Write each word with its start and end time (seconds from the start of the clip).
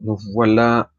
Nous 0.00 0.18
voilà 0.34 0.92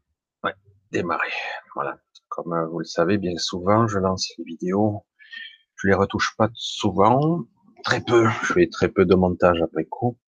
ouais, 0.44 0.54
démarré. 0.90 1.28
Voilà. 1.74 1.98
Comme 2.28 2.52
euh, 2.52 2.66
vous 2.66 2.80
le 2.80 2.84
savez, 2.84 3.18
bien 3.18 3.36
souvent, 3.36 3.86
je 3.86 3.98
lance 3.98 4.32
les 4.38 4.44
vidéos. 4.44 5.04
Je 5.76 5.88
les 5.88 5.94
retouche 5.94 6.34
pas 6.36 6.48
souvent, 6.54 7.44
très 7.84 8.00
peu. 8.00 8.28
Je 8.42 8.52
fais 8.54 8.68
très 8.68 8.88
peu 8.88 9.04
de 9.04 9.14
montage 9.14 9.60
après 9.62 9.84
coup. 9.84 10.18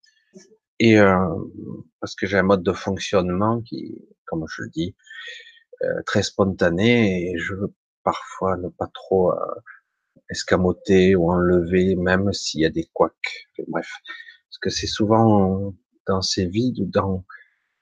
Et 0.79 0.99
euh, 0.99 1.29
parce 2.01 2.15
que 2.15 2.27
j'ai 2.27 2.39
un 2.39 2.43
mode 2.43 2.63
de 2.63 2.73
fonctionnement 2.73 3.61
qui, 3.63 3.99
comme 4.27 4.47
je 4.49 4.63
le 4.63 4.71
dis, 4.71 4.97
euh, 5.83 6.03
très 6.07 6.23
spontané 6.23 7.33
et 7.33 7.39
je 7.39 7.55
veux 7.55 7.75
parfois 8.05 8.57
ne 8.57 8.69
pas 8.69 8.89
trop 8.95 9.33
escamoter 10.31 11.17
ou 11.17 11.31
enlever, 11.31 11.97
même 11.97 12.33
s'il 12.33 12.61
y 12.61 12.67
a 12.67 12.71
des 12.71 12.89
couacs. 12.93 13.49
bref, 13.69 13.91
parce 14.49 14.59
que 14.61 14.71
c'est 14.71 14.87
souvent 14.87 15.75
dans 16.07 16.23
ces 16.23 16.47
vides 16.47 16.81
ou 16.81 16.87
dans, 16.87 17.25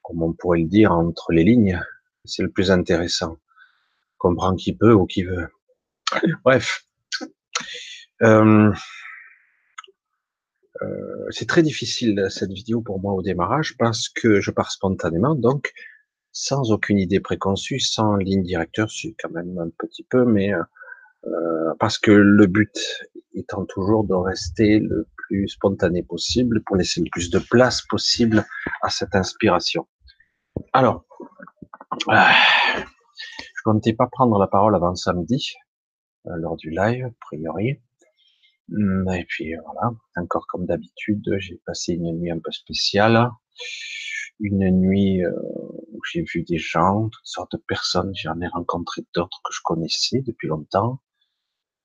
comme 0.03 0.23
on 0.23 0.33
pourrait 0.33 0.61
le 0.61 0.69
dire, 0.69 0.93
entre 0.93 1.33
les 1.33 1.45
lignes, 1.45 1.81
c'est 2.25 2.43
le 2.43 2.51
plus 2.51 2.71
intéressant. 2.71 3.39
Comprendre 4.19 4.59
qui 4.59 4.75
peut 4.75 4.93
ou 4.93 5.07
qui 5.07 5.23
veut. 5.23 5.49
Bref. 6.45 6.85
Euh, 8.23 8.73
euh, 10.83 11.27
c'est 11.31 11.49
très 11.49 11.63
difficile 11.63 12.27
cette 12.31 12.53
vidéo 12.53 12.81
pour 12.81 13.01
moi 13.01 13.13
au 13.13 13.23
démarrage 13.23 13.77
parce 13.79 14.09
que 14.09 14.41
je 14.41 14.51
pars 14.51 14.71
spontanément, 14.71 15.35
donc 15.35 15.73
sans 16.33 16.71
aucune 16.71 16.99
idée 16.99 17.21
préconçue, 17.21 17.81
sans 17.81 18.17
ligne 18.17 18.43
directeur, 18.43 18.91
c'est 18.91 19.15
quand 19.19 19.31
même 19.31 19.59
un 19.59 19.71
petit 19.71 20.05
peu, 20.05 20.25
mais 20.25 20.53
euh, 20.53 20.63
euh, 21.27 21.75
parce 21.81 21.99
que 21.99 22.13
le 22.13 22.47
but 22.47 22.79
étant 23.35 23.65
toujours 23.65 24.05
de 24.05 24.15
rester 24.15 24.79
le 24.79 25.07
plus 25.17 25.49
spontané 25.49 26.03
possible 26.03 26.63
pour 26.65 26.77
laisser 26.77 27.01
le 27.01 27.11
plus 27.11 27.31
de 27.31 27.39
place 27.39 27.83
possible 27.83 28.45
à 28.83 28.91
cette 28.91 29.15
inspiration. 29.15 29.87
Alors, 30.73 31.05
euh, 32.09 32.15
je 32.77 33.63
comptais 33.65 33.93
pas 33.95 34.07
prendre 34.07 34.39
la 34.39 34.47
parole 34.47 34.75
avant 34.75 34.95
samedi, 34.95 35.55
euh, 36.27 36.37
lors 36.37 36.57
du 36.57 36.71
live, 36.71 37.07
a 37.07 37.11
priori. 37.21 37.81
Hum, 38.73 39.09
et 39.13 39.25
puis 39.25 39.55
voilà, 39.65 39.93
encore 40.17 40.47
comme 40.47 40.67
d'habitude, 40.67 41.25
j'ai 41.39 41.61
passé 41.67 41.95
une 41.95 42.13
nuit 42.19 42.31
un 42.31 42.39
peu 42.39 42.53
spéciale, 42.53 43.31
une 44.41 44.71
nuit 44.71 45.23
où 45.27 46.01
j'ai 46.05 46.23
vu 46.23 46.43
des 46.43 46.59
gens, 46.59 47.09
toutes 47.09 47.27
sortes 47.27 47.53
de 47.53 47.63
personnes, 47.67 48.13
j'en 48.15 48.41
ai 48.41 48.47
rencontré 48.47 49.03
d'autres 49.15 49.41
que 49.43 49.53
je 49.53 49.61
connaissais 49.65 50.21
depuis 50.21 50.49
longtemps. 50.49 51.01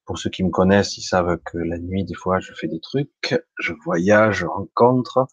Pour 0.06 0.18
ceux 0.18 0.30
qui 0.30 0.44
me 0.44 0.50
connaissent, 0.50 0.98
ils 0.98 1.04
savent 1.04 1.38
que 1.46 1.58
la 1.58 1.78
nuit, 1.78 2.04
des 2.04 2.14
fois, 2.14 2.40
je 2.40 2.54
fais 2.54 2.68
des 2.68 2.80
trucs, 2.82 3.36
je 3.59 3.73
voyage, 3.86 4.40
je 4.40 4.46
rencontre. 4.46 5.28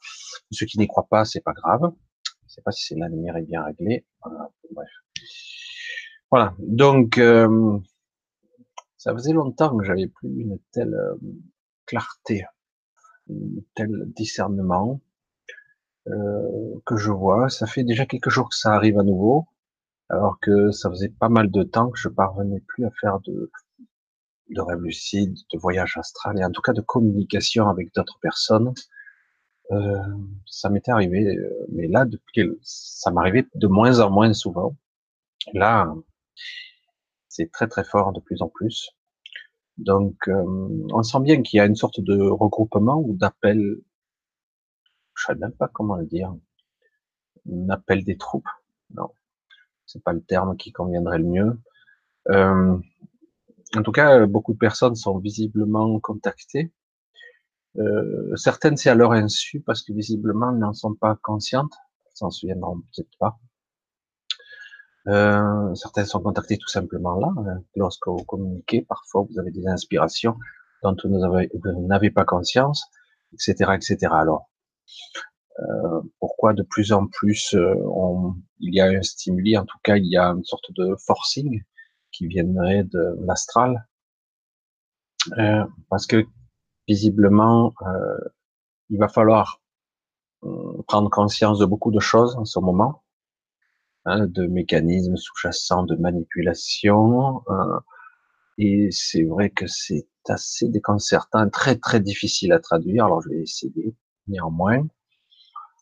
Ceux 0.53 0.67
qui 0.67 0.79
n'y 0.79 0.87
croient 0.87 1.09
pas, 1.11 1.25
c'est 1.25 1.41
pas 1.41 1.53
grave. 1.53 1.93
Je 2.47 2.55
sais 2.55 2.63
pas 2.63 2.71
si 2.71 2.95
la 2.95 3.09
lumière 3.09 3.37
est 3.37 3.43
bien 3.43 3.65
réglée. 3.65 4.07
Voilà, 4.23 4.51
bref. 4.73 4.89
Voilà. 6.31 6.55
Donc, 6.59 7.19
euh, 7.19 7.79
ça 8.97 9.13
faisait 9.15 9.33
longtemps 9.33 9.77
que 9.77 9.85
j'avais 9.85 10.07
plus 10.07 10.29
une 10.29 10.59
telle 10.73 10.95
euh, 10.95 11.17
clarté, 11.87 12.45
un 13.31 13.35
tel 13.75 13.91
discernement 14.15 15.01
euh, 16.09 16.75
que 16.87 16.97
je 16.97 17.11
vois. 17.11 17.49
Ça 17.49 17.67
fait 17.67 17.83
déjà 17.83 18.07
quelques 18.07 18.31
jours 18.31 18.49
que 18.51 18.57
ça 18.57 18.73
arrive 18.73 18.99
à 18.99 19.03
nouveau, 19.03 19.47
alors 20.09 20.39
que 20.41 20.71
ça 20.71 20.91
faisait 20.91 21.09
pas 21.09 21.29
mal 21.29 21.51
de 21.51 21.63
temps 21.63 21.91
que 21.91 21.99
je 21.99 22.09
parvenais 22.09 22.61
plus 22.61 22.85
à 22.85 22.91
faire 23.01 23.21
de 23.21 23.51
de 24.51 24.61
rêve 24.61 24.81
lucide, 24.81 25.37
de 25.53 25.59
voyage 25.59 25.97
astral 25.97 26.39
et 26.39 26.45
en 26.45 26.51
tout 26.51 26.63
cas 26.63 26.73
de 26.73 26.81
communication 26.81 27.69
avec 27.69 27.95
d'autres 27.95 28.19
personnes. 28.21 28.73
Euh, 29.73 29.99
ça 30.47 30.69
m'était 30.69 30.91
arrivé, 30.91 31.37
euh, 31.37 31.67
mais 31.71 31.87
là, 31.87 32.05
depuis, 32.05 32.49
ça 32.63 33.11
m'arrivait 33.13 33.47
de 33.55 33.67
moins 33.69 34.01
en 34.01 34.11
moins 34.11 34.33
souvent. 34.33 34.75
Là, 35.55 35.95
c'est 37.29 37.51
très 37.53 37.69
très 37.69 37.85
fort 37.85 38.13
de 38.13 38.21
plus 38.21 38.43
en 38.43 38.49
plus. 38.49 38.91
Donc, 39.79 40.29
euh, 40.29 40.45
on 40.93 41.03
sent 41.03 41.21
bien 41.21 41.43
qu'il 41.43 41.59
y 41.59 41.61
a 41.61 41.67
une 41.67 41.77
sorte 41.77 42.01
de 42.01 42.21
regroupement 42.21 43.01
ou 43.01 43.17
d'appel, 43.17 43.77
je 45.15 45.25
sais 45.27 45.35
même 45.37 45.53
pas 45.53 45.69
comment 45.69 45.97
le 45.97 46.07
dire, 46.07 46.35
un 47.51 47.71
appel 47.71 48.05
des 48.05 48.17
troupes. 48.17 48.49
Non, 48.95 49.11
c'est 49.87 50.03
pas 50.03 50.13
le 50.13 50.23
terme 50.23 50.57
qui 50.57 50.73
conviendrait 50.73 51.19
le 51.19 51.25
mieux. 51.25 51.59
Euh, 52.29 52.77
en 53.77 53.83
tout 53.83 53.93
cas, 53.93 54.27
beaucoup 54.27 54.53
de 54.53 54.59
personnes 54.59 54.97
sont 54.97 55.19
visiblement 55.19 55.99
contactées. 56.01 56.73
Euh, 57.79 58.35
certaines, 58.37 58.77
c'est 58.77 58.91
à 58.91 58.95
leur 58.95 59.13
insu 59.13 59.61
parce 59.61 59.83
que 59.83 59.93
visiblement, 59.93 60.51
elles 60.51 60.59
n'en 60.59 60.73
sont 60.73 60.95
pas 60.95 61.17
conscientes. 61.23 61.73
Elles 62.07 62.17
s'en 62.17 62.31
souviendront 62.31 62.81
peut-être 62.81 63.17
pas. 63.19 63.39
Euh, 65.07 65.75
certaines 65.75 66.05
sont 66.05 66.21
contactées 66.21 66.59
tout 66.59 66.69
simplement 66.69 67.19
là. 67.19 67.29
Hein. 67.39 67.63
Lorsque 67.77 68.07
vous 68.07 68.25
communiquez, 68.25 68.83
parfois, 68.83 69.27
vous 69.31 69.39
avez 69.39 69.51
des 69.51 69.67
inspirations 69.67 70.37
dont 70.83 70.97
vous 71.05 71.87
n'avez 71.87 72.11
pas 72.11 72.25
conscience, 72.25 72.87
etc., 73.33 73.73
etc. 73.75 74.09
Alors, 74.13 74.51
euh, 75.61 76.01
pourquoi 76.19 76.55
de 76.55 76.63
plus 76.63 76.93
en 76.93 77.07
plus 77.07 77.55
euh, 77.55 77.75
il 78.61 78.75
y 78.75 78.81
a 78.81 78.87
un 78.87 79.03
stimuli, 79.03 79.57
en 79.59 79.65
tout 79.65 79.79
cas, 79.83 79.97
il 79.97 80.07
y 80.07 80.17
a 80.17 80.27
une 80.29 80.45
sorte 80.45 80.73
de 80.73 80.95
forcing 81.07 81.63
qui 82.21 82.27
viendrait 82.27 82.85
de 82.85 83.17
l'astral, 83.27 83.89
euh, 85.39 85.65
parce 85.89 86.07
que 86.07 86.27
visiblement, 86.87 87.73
euh, 87.81 88.19
il 88.91 88.99
va 88.99 89.09
falloir 89.09 89.63
euh, 90.45 90.83
prendre 90.87 91.09
conscience 91.09 91.59
de 91.59 91.65
beaucoup 91.65 91.91
de 91.91 91.99
choses 91.99 92.37
en 92.37 92.45
ce 92.45 92.59
moment, 92.59 93.05
hein, 94.05 94.27
de 94.27 94.47
mécanismes 94.47 95.17
sous-jacents 95.17 95.85
de 95.85 95.97
manipulation, 95.97 97.43
et 98.59 98.91
c'est 98.91 99.25
vrai 99.25 99.49
que 99.49 99.67
c'est 99.67 100.07
assez 100.29 100.69
déconcertant, 100.69 101.49
très 101.49 101.77
très 101.77 102.01
difficile 102.01 102.53
à 102.53 102.59
traduire. 102.59 103.07
Alors 103.07 103.23
je 103.23 103.31
vais 103.31 103.41
essayer 103.41 103.97
néanmoins, 104.27 104.87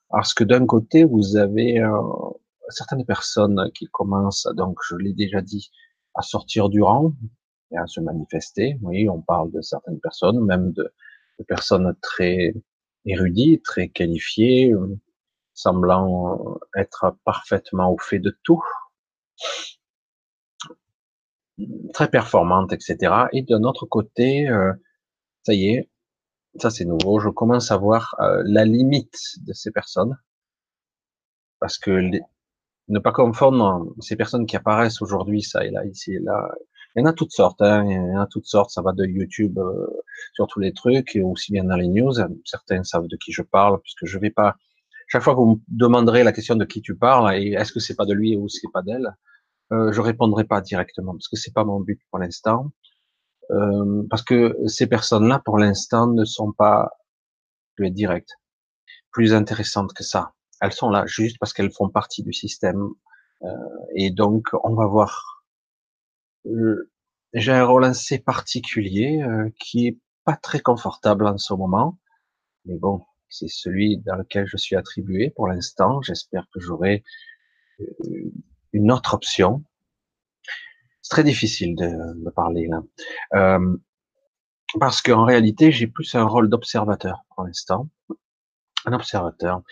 parce 0.08 0.34
que 0.34 0.44
d'un 0.44 0.66
côté 0.66 1.02
vous 1.02 1.36
avez 1.36 1.82
certaines 2.68 3.04
personnes 3.04 3.72
qui 3.74 3.86
commencent, 3.86 4.46
donc 4.54 4.78
je 4.88 4.94
l'ai 4.94 5.14
déjà 5.14 5.40
dit, 5.40 5.72
à 6.18 6.22
sortir 6.22 6.68
du 6.68 6.82
rang 6.82 7.14
et 7.70 7.78
à 7.78 7.86
se 7.86 8.00
manifester. 8.00 8.76
Oui, 8.82 9.08
on 9.08 9.22
parle 9.22 9.52
de 9.52 9.60
certaines 9.60 10.00
personnes, 10.00 10.44
même 10.44 10.72
de, 10.72 10.92
personnes 11.46 11.94
très 12.02 12.52
érudites, 13.06 13.64
très 13.64 13.88
qualifiées, 13.88 14.74
semblant 15.54 16.58
être 16.76 17.16
parfaitement 17.24 17.92
au 17.92 17.98
fait 17.98 18.18
de 18.18 18.36
tout, 18.42 18.62
très 21.94 22.10
performantes, 22.10 22.72
etc. 22.72 23.26
Et 23.32 23.42
d'un 23.42 23.62
autre 23.62 23.86
côté, 23.86 24.48
euh, 24.48 24.72
ça 25.44 25.54
y 25.54 25.68
est, 25.68 25.88
ça 26.56 26.70
c'est 26.70 26.84
nouveau, 26.84 27.20
je 27.20 27.28
commence 27.28 27.70
à 27.70 27.76
voir 27.76 28.16
euh, 28.20 28.42
la 28.44 28.64
limite 28.64 29.18
de 29.46 29.52
ces 29.52 29.70
personnes, 29.70 30.16
parce 31.60 31.78
que 31.78 31.90
les, 31.90 32.20
ne 32.88 32.98
pas 32.98 33.12
confondre 33.12 33.86
ces 34.00 34.16
personnes 34.16 34.46
qui 34.46 34.56
apparaissent 34.56 35.02
aujourd'hui, 35.02 35.42
ça 35.42 35.64
et 35.64 35.70
là, 35.70 35.84
ici 35.84 36.14
et 36.14 36.20
là. 36.20 36.50
Il 36.96 37.00
y 37.00 37.02
en 37.02 37.06
a 37.06 37.12
toutes 37.12 37.32
sortes, 37.32 37.60
hein, 37.62 37.84
il 37.86 37.92
y 37.92 37.98
en 37.98 38.20
a 38.20 38.26
toutes 38.26 38.46
sortes, 38.46 38.70
ça 38.70 38.82
va 38.82 38.92
de 38.92 39.04
YouTube 39.04 39.58
euh, 39.58 39.86
sur 40.34 40.46
tous 40.46 40.60
les 40.60 40.72
trucs, 40.72 41.14
et 41.14 41.22
aussi 41.22 41.52
bien 41.52 41.64
dans 41.64 41.76
les 41.76 41.88
news. 41.88 42.12
Certains 42.44 42.82
savent 42.82 43.06
de 43.06 43.16
qui 43.16 43.32
je 43.32 43.42
parle, 43.42 43.80
puisque 43.82 44.06
je 44.06 44.18
vais 44.18 44.30
pas. 44.30 44.56
Chaque 45.06 45.22
fois 45.22 45.34
que 45.34 45.40
vous 45.40 45.46
me 45.46 45.60
demanderez 45.68 46.24
la 46.24 46.32
question 46.32 46.56
de 46.56 46.64
qui 46.64 46.82
tu 46.82 46.96
parles 46.96 47.34
et 47.34 47.52
est-ce 47.52 47.72
que 47.72 47.80
c'est 47.80 47.94
pas 47.96 48.04
de 48.04 48.14
lui 48.14 48.36
ou 48.36 48.48
c'est 48.48 48.70
pas 48.72 48.82
d'elle, 48.82 49.14
euh, 49.72 49.92
je 49.92 50.00
répondrai 50.00 50.44
pas 50.44 50.60
directement 50.60 51.12
parce 51.12 51.28
que 51.28 51.36
c'est 51.36 51.52
pas 51.52 51.64
mon 51.64 51.80
but 51.80 52.00
pour 52.10 52.18
l'instant. 52.18 52.72
Euh, 53.50 54.02
parce 54.10 54.22
que 54.22 54.56
ces 54.66 54.86
personnes-là, 54.86 55.40
pour 55.44 55.58
l'instant, 55.58 56.06
ne 56.06 56.24
sont 56.24 56.52
pas, 56.52 56.90
je 57.78 57.84
vais 57.84 57.90
direct, 57.90 58.30
plus 59.10 59.34
intéressantes 59.34 59.92
que 59.94 60.04
ça. 60.04 60.32
Elles 60.60 60.72
sont 60.72 60.90
là 60.90 61.04
juste 61.06 61.38
parce 61.38 61.52
qu'elles 61.52 61.72
font 61.72 61.88
partie 61.88 62.22
du 62.22 62.32
système. 62.32 62.88
Euh, 63.42 63.48
et 63.94 64.10
donc, 64.10 64.48
on 64.64 64.74
va 64.74 64.86
voir. 64.86 65.44
J'ai 67.34 67.52
un 67.52 67.64
rôle 67.64 67.84
assez 67.84 68.18
particulier 68.18 69.22
euh, 69.22 69.50
qui 69.60 69.88
est 69.88 69.98
pas 70.24 70.36
très 70.36 70.60
confortable 70.60 71.26
en 71.26 71.38
ce 71.38 71.54
moment. 71.54 71.98
Mais 72.64 72.76
bon, 72.76 73.02
c'est 73.28 73.48
celui 73.48 73.98
dans 73.98 74.16
lequel 74.16 74.46
je 74.46 74.56
suis 74.56 74.76
attribué 74.76 75.30
pour 75.30 75.48
l'instant. 75.48 76.02
J'espère 76.02 76.46
que 76.52 76.60
j'aurai 76.60 77.02
euh, 77.80 78.32
une 78.72 78.90
autre 78.90 79.14
option. 79.14 79.62
C'est 81.02 81.10
très 81.10 81.24
difficile 81.24 81.76
de, 81.76 82.24
de 82.24 82.30
parler 82.30 82.66
là. 82.66 82.82
Euh, 83.34 83.76
parce 84.78 85.00
qu'en 85.00 85.24
réalité, 85.24 85.72
j'ai 85.72 85.86
plus 85.86 86.14
un 86.14 86.24
rôle 86.24 86.50
d'observateur 86.50 87.24
pour 87.34 87.44
l'instant. 87.44 87.88
Un 88.84 88.92
observateur 88.92 89.62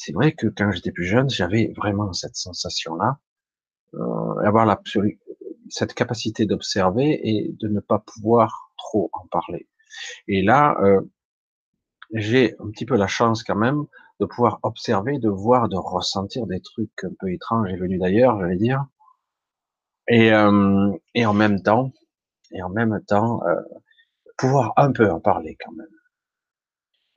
c'est 0.00 0.12
vrai 0.12 0.30
que 0.32 0.46
quand 0.46 0.70
j'étais 0.70 0.92
plus 0.92 1.06
jeune, 1.06 1.28
j'avais 1.28 1.72
vraiment 1.76 2.12
cette 2.12 2.36
sensation-là, 2.36 3.18
euh, 3.94 4.46
avoir 4.46 4.64
cette 5.70 5.92
capacité 5.92 6.46
d'observer 6.46 7.18
et 7.28 7.52
de 7.60 7.66
ne 7.66 7.80
pas 7.80 7.98
pouvoir 7.98 8.70
trop 8.76 9.10
en 9.12 9.26
parler. 9.26 9.66
Et 10.28 10.42
là, 10.42 10.76
euh, 10.82 11.00
j'ai 12.12 12.54
un 12.60 12.70
petit 12.70 12.86
peu 12.86 12.96
la 12.96 13.08
chance 13.08 13.42
quand 13.42 13.56
même 13.56 13.86
de 14.20 14.26
pouvoir 14.26 14.60
observer, 14.62 15.18
de 15.18 15.28
voir, 15.28 15.68
de 15.68 15.76
ressentir 15.76 16.46
des 16.46 16.60
trucs 16.60 17.02
un 17.02 17.10
peu 17.18 17.32
étranges 17.32 17.68
et 17.72 17.76
venus 17.76 17.98
d'ailleurs, 17.98 18.38
j'allais 18.38 18.56
dire. 18.56 18.86
Et, 20.08 20.32
euh, 20.32 20.92
et 21.14 21.26
en 21.26 21.34
même 21.34 21.60
temps, 21.60 21.90
et 22.52 22.62
en 22.62 22.68
même 22.70 23.02
temps, 23.08 23.42
euh, 23.48 23.60
pouvoir 24.36 24.74
un 24.76 24.92
peu 24.92 25.10
en 25.10 25.18
parler 25.18 25.56
quand 25.64 25.72
même. 25.72 25.97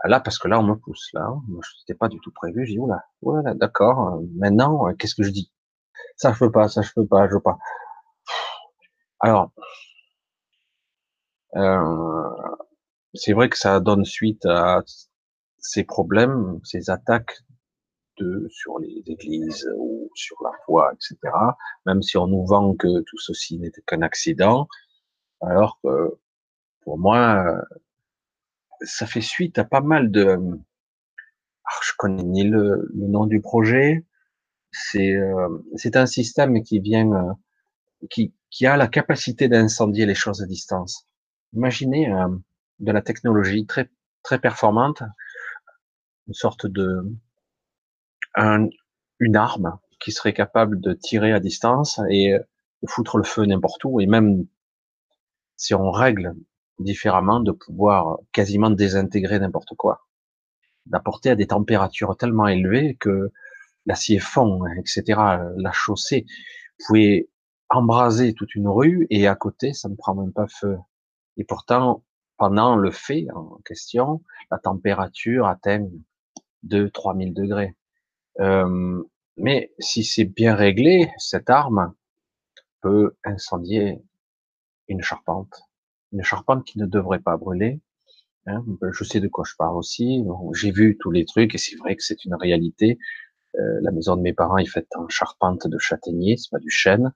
Là, 0.05 0.19
parce 0.19 0.39
que 0.39 0.47
là, 0.47 0.59
on 0.59 0.63
me 0.63 0.75
pousse, 0.75 1.09
là. 1.13 1.27
N'étais 1.49 1.97
pas 1.97 2.07
du 2.07 2.19
tout 2.19 2.31
prévu. 2.31 2.65
J'ai 2.65 2.73
dit, 2.73 2.79
oula, 2.79 3.03
voilà, 3.21 3.53
d'accord. 3.53 4.21
Maintenant, 4.35 4.87
euh, 4.87 4.93
qu'est-ce 4.93 5.15
que 5.15 5.23
je 5.23 5.29
dis? 5.31 5.51
Ça, 6.17 6.33
je 6.33 6.39
peux 6.39 6.51
pas, 6.51 6.67
ça, 6.69 6.81
je 6.81 6.91
peux 6.93 7.05
pas, 7.05 7.27
je 7.27 7.35
veux 7.35 7.41
pas. 7.41 7.57
Alors, 9.19 9.51
euh, 11.55 12.29
c'est 13.13 13.33
vrai 13.33 13.49
que 13.49 13.57
ça 13.57 13.79
donne 13.79 14.05
suite 14.05 14.45
à 14.45 14.81
ces 15.59 15.83
problèmes, 15.83 16.59
ces 16.63 16.89
attaques 16.89 17.39
de, 18.17 18.47
sur 18.49 18.79
les 18.79 19.03
églises 19.05 19.67
ou 19.77 20.09
sur 20.15 20.37
la 20.43 20.51
foi, 20.65 20.91
etc. 20.93 21.17
Même 21.85 22.01
si 22.01 22.17
on 22.17 22.27
nous 22.27 22.45
vend 22.45 22.75
que 22.75 23.01
tout 23.01 23.17
ceci 23.17 23.59
n'était 23.59 23.81
qu'un 23.83 24.01
accident, 24.01 24.67
alors 25.41 25.79
que 25.83 26.17
pour 26.81 26.97
moi, 26.97 27.61
ça 28.81 29.05
fait 29.05 29.21
suite 29.21 29.57
à 29.59 29.65
pas 29.65 29.81
mal 29.81 30.11
de. 30.11 30.37
Ah, 31.65 31.79
je 31.83 31.91
connais 31.97 32.23
ni 32.23 32.43
le, 32.43 32.89
nom 32.95 33.25
du 33.25 33.41
projet. 33.41 34.05
C'est 34.71 35.13
euh, 35.15 35.49
c'est 35.75 35.95
un 35.95 36.05
système 36.05 36.63
qui 36.63 36.79
vient, 36.79 37.11
euh, 37.11 37.33
qui, 38.09 38.33
qui 38.49 38.65
a 38.65 38.77
la 38.77 38.87
capacité 38.87 39.47
d'incendier 39.49 40.05
les 40.05 40.15
choses 40.15 40.41
à 40.41 40.45
distance. 40.45 41.07
Imaginez 41.53 42.11
euh, 42.11 42.29
de 42.79 42.91
la 42.91 43.01
technologie 43.01 43.65
très 43.65 43.89
très 44.23 44.39
performante, 44.39 45.03
une 46.27 46.33
sorte 46.33 46.67
de 46.67 47.03
un, 48.35 48.67
une 49.19 49.35
arme 49.35 49.77
qui 49.99 50.11
serait 50.11 50.33
capable 50.33 50.79
de 50.79 50.93
tirer 50.93 51.33
à 51.33 51.39
distance 51.39 51.99
et 52.09 52.31
de 52.31 52.87
foutre 52.87 53.17
le 53.17 53.23
feu 53.23 53.45
n'importe 53.45 53.83
où 53.83 53.99
et 53.99 54.07
même 54.07 54.47
si 55.57 55.73
on 55.75 55.91
règle 55.91 56.33
différemment, 56.81 57.39
de 57.39 57.51
pouvoir 57.51 58.19
quasiment 58.31 58.69
désintégrer 58.69 59.39
n'importe 59.39 59.75
quoi, 59.77 60.07
d'apporter 60.85 61.29
à 61.29 61.35
des 61.35 61.47
températures 61.47 62.17
tellement 62.17 62.47
élevées 62.47 62.95
que 62.99 63.31
l'acier 63.85 64.19
fond, 64.19 64.65
etc. 64.77 65.19
La 65.57 65.71
chaussée, 65.71 66.25
pouvez 66.85 67.29
embraser 67.69 68.33
toute 68.33 68.55
une 68.55 68.67
rue 68.67 69.07
et 69.09 69.27
à 69.27 69.35
côté, 69.35 69.73
ça 69.73 69.89
ne 69.89 69.95
prend 69.95 70.15
même 70.15 70.33
pas 70.33 70.47
feu. 70.47 70.77
Et 71.37 71.43
pourtant, 71.43 72.03
pendant 72.37 72.75
le 72.75 72.91
fait 72.91 73.27
en 73.33 73.59
question, 73.65 74.21
la 74.49 74.57
température 74.57 75.45
atteint 75.45 75.87
2-3000 76.67 77.33
degrés. 77.33 77.75
Euh, 78.39 79.03
mais 79.37 79.71
si 79.79 80.03
c'est 80.03 80.25
bien 80.25 80.55
réglé, 80.55 81.11
cette 81.17 81.49
arme 81.49 81.93
peut 82.81 83.15
incendier 83.23 84.01
une 84.87 85.01
charpente, 85.01 85.61
une 86.11 86.23
charpente 86.23 86.65
qui 86.65 86.79
ne 86.79 86.85
devrait 86.85 87.19
pas 87.19 87.37
brûler. 87.37 87.79
Hein, 88.47 88.63
je 88.91 89.03
sais 89.03 89.19
de 89.19 89.27
quoi 89.27 89.43
je 89.47 89.55
parle 89.57 89.77
aussi. 89.77 90.23
J'ai 90.53 90.71
vu 90.71 90.97
tous 90.99 91.11
les 91.11 91.25
trucs 91.25 91.53
et 91.55 91.57
c'est 91.57 91.75
vrai 91.77 91.95
que 91.95 92.03
c'est 92.03 92.25
une 92.25 92.35
réalité. 92.35 92.97
Euh, 93.59 93.79
la 93.81 93.91
maison 93.91 94.15
de 94.15 94.21
mes 94.21 94.33
parents 94.33 94.57
est 94.57 94.65
faite 94.65 94.87
en 94.95 95.07
charpente 95.09 95.67
de 95.67 95.77
châtaignier, 95.77 96.37
c'est 96.37 96.49
pas 96.49 96.59
du 96.59 96.69
chêne. 96.69 97.13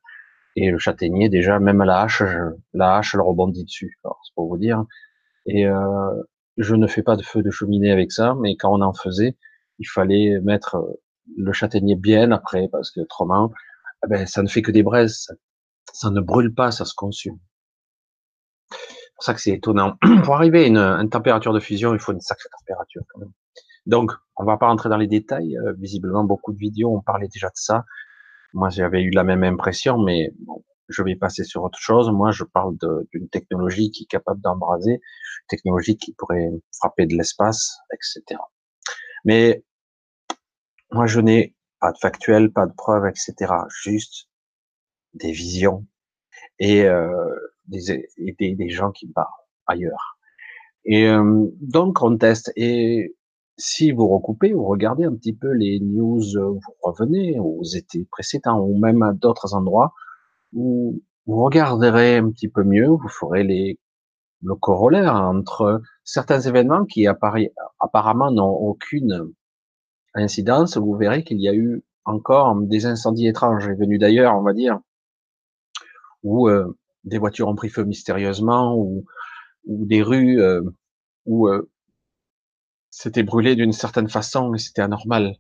Et 0.56 0.69
le 0.71 0.77
châtaignier, 0.77 1.30
déjà, 1.30 1.59
même 1.59 1.83
la 1.83 2.01
hache, 2.01 2.24
la 2.74 2.97
hache, 2.97 3.15
elle 3.15 3.21
rebondit 3.21 3.65
dessus. 3.65 4.00
C'est 4.03 4.36
pour 4.36 4.47
vous 4.47 4.57
dire. 4.57 4.86
Et 5.48 5.65
euh, 5.68 6.24
je 6.57 6.75
ne 6.75 6.88
fais 6.88 7.03
pas 7.03 7.18
de 7.18 7.24
feu 7.24 7.41
de 7.41 7.51
cheminée 7.51 7.91
avec 7.91 8.12
ça, 8.12 8.36
mais 8.39 8.56
quand 8.56 8.71
on 8.71 8.81
en 8.81 8.94
faisait, 8.94 9.38
il 9.80 9.86
fallait 9.86 10.39
mettre 10.41 10.77
le 11.38 11.51
châtaignier 11.51 11.95
bien 11.95 12.31
après, 12.31 12.69
parce 12.71 12.91
que 12.91 13.01
autrement, 13.01 13.51
eh 14.06 14.09
ben, 14.09 14.25
ça 14.25 14.44
ne 14.44 14.48
fait 14.48 14.62
que 14.62 14.71
des 14.71 14.83
braises. 14.83 15.27
Ça 15.91 16.09
ne 16.12 16.21
brûle 16.21 16.53
pas, 16.53 16.71
ça 16.71 16.86
se 16.86 16.94
consume 16.94 17.38
pour 19.15 19.23
ça 19.23 19.33
que 19.33 19.41
c'est 19.41 19.51
étonnant. 19.51 19.97
pour 20.23 20.35
arriver 20.35 20.65
à 20.65 20.67
une, 21.01 21.09
température 21.09 21.53
de 21.53 21.59
fusion, 21.59 21.94
il 21.94 22.00
faut 22.00 22.12
une 22.12 22.21
sacrée 22.21 22.50
température 22.59 23.03
quand 23.09 23.19
même. 23.19 23.31
Donc, 23.85 24.12
on 24.35 24.44
va 24.44 24.57
pas 24.57 24.67
rentrer 24.67 24.89
dans 24.89 24.97
les 24.97 25.07
détails. 25.07 25.57
Euh, 25.57 25.73
visiblement, 25.77 26.23
beaucoup 26.23 26.53
de 26.53 26.57
vidéos 26.57 26.95
ont 26.95 27.01
parlé 27.01 27.27
déjà 27.27 27.47
de 27.47 27.56
ça. 27.56 27.85
Moi, 28.53 28.69
j'avais 28.69 29.01
eu 29.01 29.12
la 29.12 29.23
même 29.23 29.44
impression, 29.44 29.97
mais 29.97 30.31
bon, 30.39 30.63
je 30.89 31.03
vais 31.03 31.15
passer 31.15 31.44
sur 31.44 31.63
autre 31.63 31.79
chose. 31.79 32.09
Moi, 32.09 32.31
je 32.31 32.44
parle 32.44 32.75
d'une 33.13 33.29
technologie 33.29 33.91
qui 33.91 34.03
est 34.03 34.07
capable 34.07 34.41
d'embraser, 34.41 35.01
technologie 35.47 35.97
qui 35.97 36.13
pourrait 36.13 36.50
frapper 36.77 37.06
de 37.06 37.15
l'espace, 37.15 37.77
etc. 37.94 38.39
Mais 39.23 39.63
moi, 40.91 41.07
je 41.07 41.19
n'ai 41.19 41.56
pas 41.79 41.91
de 41.91 41.97
factuel, 41.97 42.51
pas 42.51 42.65
de 42.65 42.73
preuves, 42.73 43.06
etc. 43.07 43.53
Juste 43.83 44.29
des 45.13 45.31
visions. 45.31 45.85
Et 46.59 46.85
euh, 46.85 47.35
des, 47.67 48.07
des, 48.39 48.56
des 48.56 48.69
gens 48.69 48.91
qui 48.91 49.07
parlent 49.07 49.27
ailleurs. 49.67 50.17
Et 50.85 51.07
euh, 51.07 51.47
donc 51.62 52.01
on 52.01 52.17
teste. 52.17 52.51
Et 52.56 53.15
si 53.57 53.91
vous 53.91 54.07
recoupez, 54.07 54.53
vous 54.53 54.65
regardez 54.65 55.06
un 55.06 55.13
petit 55.15 55.33
peu 55.33 55.51
les 55.51 55.79
news, 55.79 56.21
vous 56.35 56.59
revenez 56.81 57.39
aux 57.39 57.63
étés 57.63 58.07
précédents 58.12 58.59
ou 58.59 58.77
même 58.77 59.01
à 59.01 59.13
d'autres 59.13 59.53
endroits 59.56 59.94
où 60.53 61.01
vous 61.25 61.44
regarderez 61.44 62.17
un 62.17 62.29
petit 62.31 62.50
peu 62.50 62.63
mieux, 62.63 62.88
vous 62.88 63.09
ferez 63.09 63.44
les, 63.44 63.79
le 64.44 64.56
corollaire 64.56 65.15
entre 65.15 65.81
certains 66.03 66.39
événements 66.41 66.85
qui 66.85 67.07
apparemment 67.07 68.31
n'ont 68.31 68.53
aucune 68.53 69.31
incidence. 70.13 70.77
Vous 70.77 70.95
verrez 70.95 71.23
qu'il 71.23 71.41
y 71.41 71.50
a 71.50 71.53
eu 71.53 71.83
encore 72.06 72.56
des 72.56 72.85
incendies 72.85 73.27
étranges 73.27 73.67
venus 73.69 74.00
d'ailleurs, 74.00 74.35
on 74.35 74.44
va 74.44 74.53
dire, 74.53 74.79
où 76.23 76.47
euh, 76.47 76.77
des 77.05 77.19
voitures 77.19 77.47
ont 77.47 77.55
pris 77.55 77.69
feu 77.69 77.83
mystérieusement 77.85 78.75
ou, 78.75 79.05
ou 79.65 79.85
des 79.85 80.01
rues 80.01 80.41
euh, 80.41 80.61
où 81.25 81.47
euh, 81.47 81.69
c'était 82.89 83.23
brûlé 83.23 83.55
d'une 83.55 83.73
certaine 83.73 84.09
façon 84.09 84.53
et 84.53 84.57
c'était 84.57 84.81
anormal. 84.81 85.37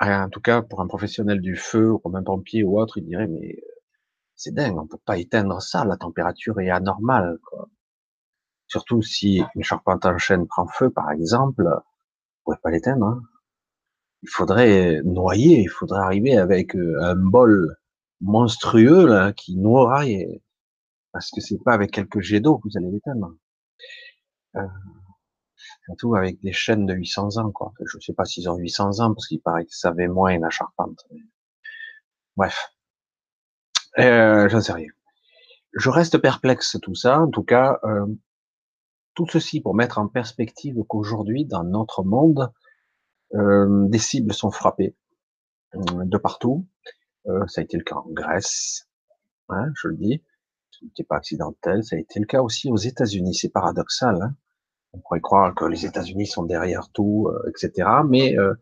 En 0.00 0.30
tout 0.30 0.40
cas, 0.40 0.62
pour 0.62 0.80
un 0.80 0.86
professionnel 0.86 1.42
du 1.42 1.56
feu, 1.56 1.92
comme 2.02 2.16
un 2.16 2.22
pompier 2.22 2.64
ou 2.64 2.80
autre, 2.80 2.96
il 2.96 3.04
dirait 3.04 3.26
mais 3.26 3.54
euh, 3.54 3.60
c'est 4.34 4.54
dingue, 4.54 4.78
on 4.78 4.86
peut 4.86 4.98
pas 5.04 5.18
éteindre 5.18 5.60
ça, 5.60 5.84
la 5.84 5.98
température 5.98 6.58
est 6.60 6.70
anormale. 6.70 7.38
Quoi. 7.44 7.68
Surtout 8.66 9.02
si 9.02 9.42
une 9.54 9.64
charpente 9.64 10.06
en 10.06 10.16
chaîne 10.16 10.46
prend 10.46 10.66
feu, 10.66 10.90
par 10.90 11.10
exemple, 11.10 11.64
vous 11.64 12.42
pouvez 12.44 12.56
pas 12.62 12.70
l'éteindre. 12.70 13.06
Hein. 13.06 13.22
Il 14.22 14.30
faudrait 14.30 15.02
noyer, 15.04 15.60
il 15.60 15.68
faudrait 15.68 16.00
arriver 16.00 16.38
avec 16.38 16.74
un 16.74 17.16
bol 17.16 17.76
monstrueux 18.20 19.06
là, 19.06 19.32
qui 19.32 19.56
noiera 19.56 20.04
parce 21.12 21.30
que 21.30 21.40
c'est 21.40 21.58
pas 21.64 21.72
avec 21.72 21.90
quelques 21.90 22.20
jets 22.20 22.40
d'eau 22.40 22.58
que 22.58 22.68
vous 22.68 22.78
allez 22.78 22.90
l'éteindre. 22.90 23.34
Euh, 24.56 24.66
surtout 25.86 26.14
avec 26.14 26.40
des 26.40 26.52
chaînes 26.52 26.86
de 26.86 26.94
800 26.94 27.38
ans, 27.38 27.50
quoi. 27.50 27.72
Je 27.84 27.98
sais 27.98 28.12
pas 28.12 28.24
s'ils 28.24 28.48
ont 28.48 28.56
800 28.56 29.00
ans 29.00 29.14
parce 29.14 29.26
qu'il 29.26 29.40
paraît 29.40 29.64
que 29.64 29.74
ça 29.74 29.88
avait 29.88 30.08
moins 30.08 30.38
la 30.38 30.50
charpente. 30.50 31.04
Bref, 32.36 32.72
euh, 33.98 34.48
j'en 34.48 34.60
sais 34.60 34.72
rien. 34.72 34.88
Je 35.72 35.90
reste 35.90 36.18
perplexe 36.18 36.76
tout 36.82 36.94
ça. 36.94 37.20
En 37.20 37.28
tout 37.28 37.42
cas, 37.42 37.78
euh, 37.84 38.06
tout 39.14 39.26
ceci 39.28 39.60
pour 39.60 39.74
mettre 39.74 39.98
en 39.98 40.08
perspective 40.08 40.82
qu'aujourd'hui, 40.88 41.44
dans 41.44 41.64
notre 41.64 42.02
monde, 42.04 42.52
euh, 43.34 43.86
des 43.88 43.98
cibles 43.98 44.32
sont 44.32 44.50
frappées 44.50 44.96
euh, 45.74 46.04
de 46.04 46.18
partout. 46.18 46.66
Euh, 47.26 47.46
ça 47.46 47.60
a 47.60 47.64
été 47.64 47.76
le 47.76 47.84
cas 47.84 47.96
en 47.96 48.08
Grèce, 48.10 48.88
hein, 49.48 49.70
je 49.74 49.88
le 49.88 49.96
dis, 49.96 50.22
ce 50.70 50.84
n'était 50.84 51.04
pas 51.04 51.16
accidentel. 51.16 51.84
Ça 51.84 51.96
a 51.96 51.98
été 51.98 52.20
le 52.20 52.26
cas 52.26 52.40
aussi 52.40 52.70
aux 52.70 52.76
États-Unis. 52.76 53.34
C'est 53.34 53.50
paradoxal. 53.50 54.16
Hein 54.22 54.34
On 54.92 55.00
pourrait 55.00 55.20
croire 55.20 55.54
que 55.54 55.64
les 55.66 55.84
États-Unis 55.86 56.26
sont 56.26 56.44
derrière 56.44 56.90
tout, 56.92 57.28
euh, 57.28 57.50
etc. 57.50 57.88
Mais 58.08 58.38
euh, 58.38 58.54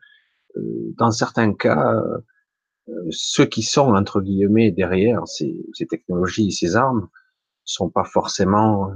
dans 0.97 1.11
certains 1.13 1.55
cas, 1.55 2.03
ceux 3.11 3.45
qui 3.45 3.63
sont 3.63 3.95
entre 3.95 4.21
guillemets 4.21 4.73
derrière 4.73 5.29
ces, 5.29 5.55
ces 5.75 5.87
technologies, 5.87 6.51
ces 6.51 6.75
armes, 6.75 7.09
sont 7.65 7.91
pas 7.91 8.05
forcément 8.05 8.93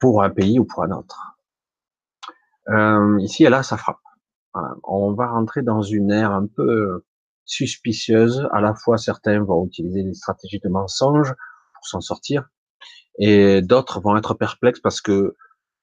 pour 0.00 0.22
un 0.22 0.30
pays 0.30 0.58
ou 0.58 0.64
pour 0.64 0.82
un 0.82 0.90
autre. 0.90 1.36
ici 3.20 3.44
et 3.44 3.50
là, 3.50 3.62
ça 3.62 3.76
frappe. 3.76 4.00
On 4.82 5.12
va 5.12 5.28
rentrer 5.28 5.62
dans 5.62 5.82
une 5.82 6.10
ère 6.10 6.32
un 6.32 6.46
peu 6.46 7.04
suspicieuse. 7.44 8.46
À 8.52 8.60
la 8.60 8.74
fois, 8.74 8.98
certains 8.98 9.42
vont 9.42 9.66
utiliser 9.66 10.02
des 10.02 10.14
stratégies 10.14 10.60
de 10.60 10.68
mensonge 10.68 11.34
pour 11.74 11.86
s'en 11.86 12.00
sortir, 12.00 12.48
et 13.18 13.62
d'autres 13.62 14.00
vont 14.00 14.16
être 14.16 14.34
perplexes 14.34 14.80
parce 14.80 15.00
que 15.00 15.36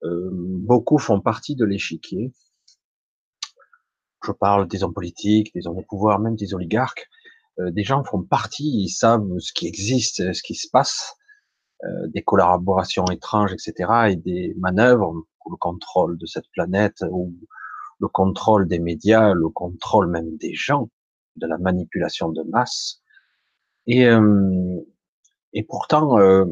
euh, 0.04 0.30
beaucoup 0.32 0.98
font 0.98 1.22
partie 1.22 1.56
de 1.56 1.66
l'échiquier. 1.66 2.32
Je 4.24 4.32
parle 4.32 4.68
des 4.68 4.84
hommes 4.84 4.94
politiques, 4.94 5.54
des 5.54 5.68
hommes 5.68 5.78
de 5.78 5.86
pouvoir, 5.88 6.20
même 6.20 6.36
des 6.36 6.54
oligarques. 6.54 7.08
Euh, 7.60 7.72
des 7.72 7.84
gens 7.84 8.04
font 8.04 8.24
partie, 8.24 8.84
ils 8.84 8.90
savent 8.90 9.28
ce 9.40 9.52
qui 9.54 9.68
existe, 9.68 10.34
ce 10.34 10.44
qui 10.44 10.56
se 10.56 10.68
passe, 10.72 11.16
euh, 11.84 12.08
des 12.08 12.24
collaborations 12.24 13.06
étranges, 13.06 13.54
etc., 13.54 14.12
et 14.12 14.16
des 14.16 14.54
manœuvres, 14.58 15.14
pour 15.40 15.52
le 15.52 15.58
contrôle 15.58 16.18
de 16.18 16.26
cette 16.26 16.50
planète, 16.52 17.04
ou 17.10 17.34
le 18.00 18.08
contrôle 18.08 18.68
des 18.68 18.80
médias, 18.80 19.34
le 19.34 19.50
contrôle 19.50 20.08
même 20.08 20.38
des 20.38 20.54
gens, 20.54 20.90
de 21.36 21.48
la 21.48 21.58
manipulation 21.58 22.30
de 22.30 22.44
masse. 22.44 23.02
Et, 23.88 24.06
euh, 24.06 24.80
et 25.54 25.64
pourtant, 25.64 26.20
euh, 26.20 26.46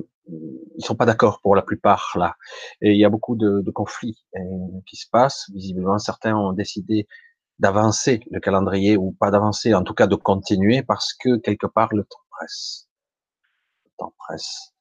ils 0.77 0.86
sont 0.86 0.95
pas 0.95 1.05
d'accord 1.05 1.41
pour 1.41 1.55
la 1.55 1.62
plupart 1.62 2.13
là. 2.15 2.36
Et 2.81 2.91
il 2.91 3.00
y 3.00 3.05
a 3.05 3.09
beaucoup 3.09 3.36
de, 3.36 3.62
de 3.62 3.71
conflits 3.71 4.25
euh, 4.36 4.39
qui 4.86 4.95
se 4.95 5.07
passent. 5.09 5.50
Visiblement, 5.53 5.98
certains 6.00 6.36
ont 6.36 6.53
décidé 6.53 7.07
d'avancer 7.59 8.21
le 8.31 8.39
calendrier 8.39 8.98
ou 8.98 9.12
pas 9.12 9.31
d'avancer, 9.31 9.74
en 9.74 9.83
tout 9.83 9.93
cas 9.93 10.07
de 10.07 10.15
continuer 10.15 10.81
parce 10.81 11.13
que 11.13 11.38
quelque 11.38 11.67
part 11.67 11.93
le 11.93 12.03
temps 12.03 12.24
presse. 12.29 12.88
Le 13.86 13.91
temps 13.98 14.13
presse. 14.17 14.74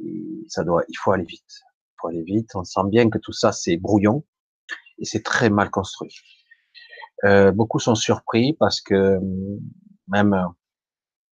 Et 0.00 0.44
ça 0.48 0.64
doit, 0.64 0.84
il 0.88 0.96
faut 0.96 1.12
aller 1.12 1.24
vite. 1.24 1.60
Il 1.60 1.94
faut 2.00 2.08
aller 2.08 2.22
vite. 2.22 2.50
On 2.54 2.64
sent 2.64 2.80
bien 2.86 3.08
que 3.08 3.18
tout 3.18 3.32
ça 3.32 3.52
c'est 3.52 3.76
brouillon 3.76 4.24
et 4.98 5.04
c'est 5.04 5.22
très 5.22 5.50
mal 5.50 5.70
construit. 5.70 6.14
Euh, 7.24 7.52
beaucoup 7.52 7.78
sont 7.78 7.94
surpris 7.94 8.54
parce 8.54 8.80
que 8.80 9.18
même 10.08 10.34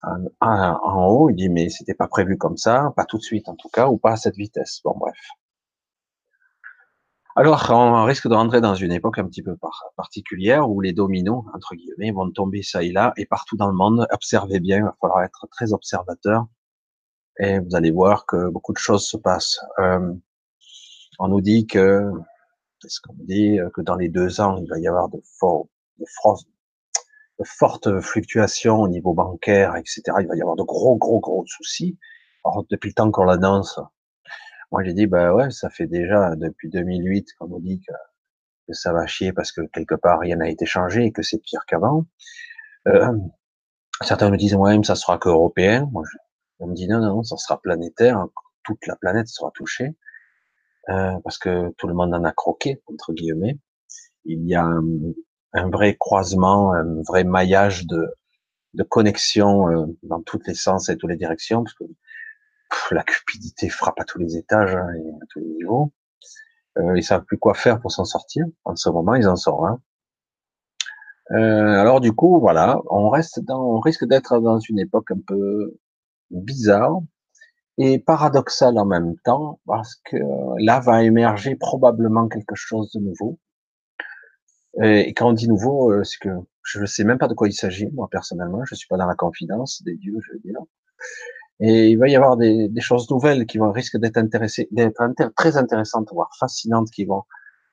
en, 0.03 0.25
en 0.41 1.07
haut, 1.09 1.31
il 1.31 1.37
dit 1.37 1.49
mais 1.49 1.69
c'était 1.69 1.95
pas 1.95 2.09
prévu 2.09 2.39
comme 2.39 2.57
ça, 2.57 2.93
pas 2.97 3.05
tout 3.05 3.19
de 3.19 3.23
suite 3.23 3.49
en 3.49 3.57
tout 3.57 3.69
cas, 3.69 3.89
ou 3.89 3.99
pas 3.99 4.13
à 4.13 4.17
cette 4.17 4.37
vitesse. 4.37 4.81
Bon 4.85 4.97
bref. 4.97 5.17
Alors, 7.37 7.65
on 7.71 8.05
risque 8.05 8.29
de 8.29 8.35
rentrer 8.35 8.61
dans 8.61 8.75
une 8.75 8.91
époque 8.91 9.19
un 9.19 9.25
petit 9.25 9.43
peu 9.43 9.57
particulière 9.97 10.69
où 10.69 10.81
les 10.81 10.93
dominos, 10.93 11.45
entre 11.55 11.77
guillemets, 11.77 12.11
vont 12.11 12.31
tomber 12.31 12.63
ça 12.63 12.83
et 12.83 12.91
là, 12.91 13.13
et 13.17 13.25
partout 13.25 13.57
dans 13.57 13.69
le 13.69 13.73
monde. 13.73 14.07
Observez 14.11 14.59
bien, 14.59 14.79
il 14.79 14.83
va 14.83 14.97
falloir 15.01 15.23
être 15.23 15.47
très 15.51 15.73
observateur, 15.73 16.47
et 17.39 17.61
vous 17.61 17.77
allez 17.77 17.93
voir 17.93 18.27
que 18.27 18.51
beaucoup 18.51 18.73
de 18.73 18.79
choses 18.79 19.07
se 19.07 19.17
passent. 19.17 19.61
Euh, 19.79 20.13
on 21.21 21.29
nous 21.29 21.41
dit 21.41 21.67
que, 21.67 22.11
qu'est-ce 22.81 23.01
qu'on 23.01 23.15
dit, 23.15 23.59
que 23.75 23.81
dans 23.81 23.97
les 23.97 24.09
deux 24.09 24.41
ans, 24.41 24.59
il 24.59 24.69
va 24.69 24.79
y 24.79 24.89
avoir 24.89 25.09
de, 25.09 25.21
forts, 25.39 25.69
de, 26.01 27.45
fortes 27.45 28.01
fluctuations 28.01 28.81
au 28.81 28.89
niveau 28.89 29.15
bancaire, 29.15 29.77
etc. 29.77 30.03
Il 30.21 30.27
va 30.27 30.37
y 30.37 30.41
avoir 30.41 30.57
de 30.57 30.63
gros, 30.63 30.97
gros, 30.97 31.21
gros 31.21 31.45
soucis. 31.47 31.99
Depuis 32.71 32.89
le 32.89 32.95
temps 32.95 33.11
qu'on 33.11 33.25
l'annonce, 33.25 33.79
moi, 34.73 34.85
j'ai 34.85 34.95
dit, 34.95 35.07
bah 35.07 35.35
ouais, 35.35 35.51
ça 35.51 35.69
fait 35.69 35.87
déjà 35.87 36.37
depuis 36.37 36.71
2008 36.71 37.35
qu'on 37.39 37.49
nous 37.49 37.61
dit 37.61 37.81
que, 37.81 37.93
ça 38.73 38.93
va 38.93 39.05
chier 39.05 39.33
parce 39.33 39.51
que 39.51 39.63
quelque 39.63 39.97
part 39.97 40.21
rien 40.21 40.37
n'a 40.37 40.49
été 40.49 40.65
changé 40.65 41.07
et 41.07 41.11
que 41.11 41.23
c'est 41.23 41.39
pire 41.39 41.65
qu'avant. 41.67 42.07
Euh, 42.87 43.19
certains 44.03 44.31
me 44.31 44.37
disent, 44.37 44.55
ouais, 44.55 44.79
mais 44.79 44.85
ça 44.85 44.95
sera 44.95 45.19
que 45.19 45.29
européen. 45.29 45.89
Moi, 45.91 46.05
je, 46.09 46.17
on 46.61 46.69
me 46.69 46.75
dit, 46.75 46.87
non, 46.87 47.01
non, 47.01 47.25
ça 47.25 47.37
sera 47.37 47.61
planétaire. 47.61 48.25
Toute 48.63 48.87
la 48.87 48.95
planète 48.95 49.27
sera 49.27 49.51
touchée 49.55 49.97
euh, 50.89 51.19
parce 51.25 51.39
que 51.39 51.73
tout 51.79 51.89
le 51.89 51.95
monde 51.95 52.15
en 52.15 52.23
a 52.23 52.33
croqué, 52.33 52.81
entre 52.87 53.13
guillemets. 53.13 53.59
Il 54.25 54.47
y 54.47 54.55
a 54.55 54.69
un, 55.53 55.69
vrai 55.71 55.97
croisement, 55.99 56.73
un 56.73 57.03
vrai 57.03 57.25
maillage 57.25 57.87
de, 57.87 58.15
de 58.75 58.83
connexion 58.83 59.69
euh, 59.69 59.87
dans 60.03 60.23
tous 60.23 60.41
les 60.47 60.55
sens 60.55 60.89
et 60.89 60.97
toutes 60.97 61.11
les 61.11 61.17
directions, 61.17 61.65
parce 61.65 61.75
que 61.75 61.85
la 62.93 63.03
cupidité 63.03 63.69
frappe 63.69 63.99
à 64.01 64.05
tous 64.05 64.19
les 64.19 64.37
étages 64.37 64.75
hein, 64.75 64.93
et 64.95 65.09
à 65.11 65.27
tous 65.29 65.41
les 65.41 65.47
niveaux. 65.47 65.93
Euh, 66.79 66.97
ils 66.97 67.03
savent 67.03 67.25
plus 67.25 67.39
quoi 67.39 67.55
faire 67.55 67.81
pour 67.81 67.91
s'en 67.91 68.05
sortir. 68.05 68.47
En 68.65 68.77
ce 68.77 68.89
moment, 68.91 69.15
ils 69.15 69.29
en 69.29 69.37
sortent. 69.37 69.65
Hein. 69.65 69.81
Euh, 71.33 71.81
alors 71.81 72.01
du 72.01 72.13
coup, 72.13 72.41
voilà, 72.41 72.81
on 72.91 73.09
reste 73.09 73.41
dans, 73.41 73.61
on 73.61 73.81
risque 73.81 74.05
d'être 74.07 74.41
dans 74.41 74.59
une 74.59 74.79
époque 74.79 75.11
un 75.11 75.21
peu 75.27 75.77
bizarre 76.31 77.01
et 77.79 77.99
paradoxale 77.99 78.79
en 78.79 78.85
même 78.85 79.17
temps, 79.25 79.61
parce 79.67 79.97
que 80.05 80.17
là 80.59 80.81
va 80.81 81.03
émerger 81.03 81.57
probablement 81.57 82.29
quelque 82.29 82.55
chose 82.55 82.93
de 82.93 83.01
nouveau. 83.01 83.39
Et 84.83 85.13
quand 85.15 85.29
on 85.29 85.33
dit 85.33 85.49
nouveau, 85.49 85.93
euh, 85.93 86.05
c'est 86.05 86.19
que 86.19 86.31
je 86.63 86.81
ne 86.81 86.87
sais 86.87 87.05
même 87.05 87.19
pas 87.19 87.29
de 87.29 87.35
quoi 87.35 87.49
il 87.49 87.53
s'agit, 87.53 87.89
moi 87.91 88.09
personnellement, 88.11 88.65
je 88.65 88.75
suis 88.75 88.87
pas 88.87 88.97
dans 88.97 89.07
la 89.07 89.17
confidence 89.17 89.83
des 89.83 89.97
dieux, 89.97 90.19
je 90.21 90.33
veux 90.33 90.39
dire. 90.39 90.61
Et 91.61 91.91
il 91.91 91.99
va 91.99 92.09
y 92.09 92.17
avoir 92.17 92.37
des, 92.37 92.69
des 92.69 92.81
choses 92.81 93.11
nouvelles 93.11 93.47
qui 93.47 93.59
vont 93.59 93.73
risquer 93.73 93.99
d'être 93.99 94.17
intéressées, 94.17 94.69
d'être 94.71 95.03
très 95.37 95.57
intéressantes, 95.57 96.09
voire 96.13 96.31
fascinantes, 96.39 96.91
qui 96.91 97.05
vont, 97.05 97.25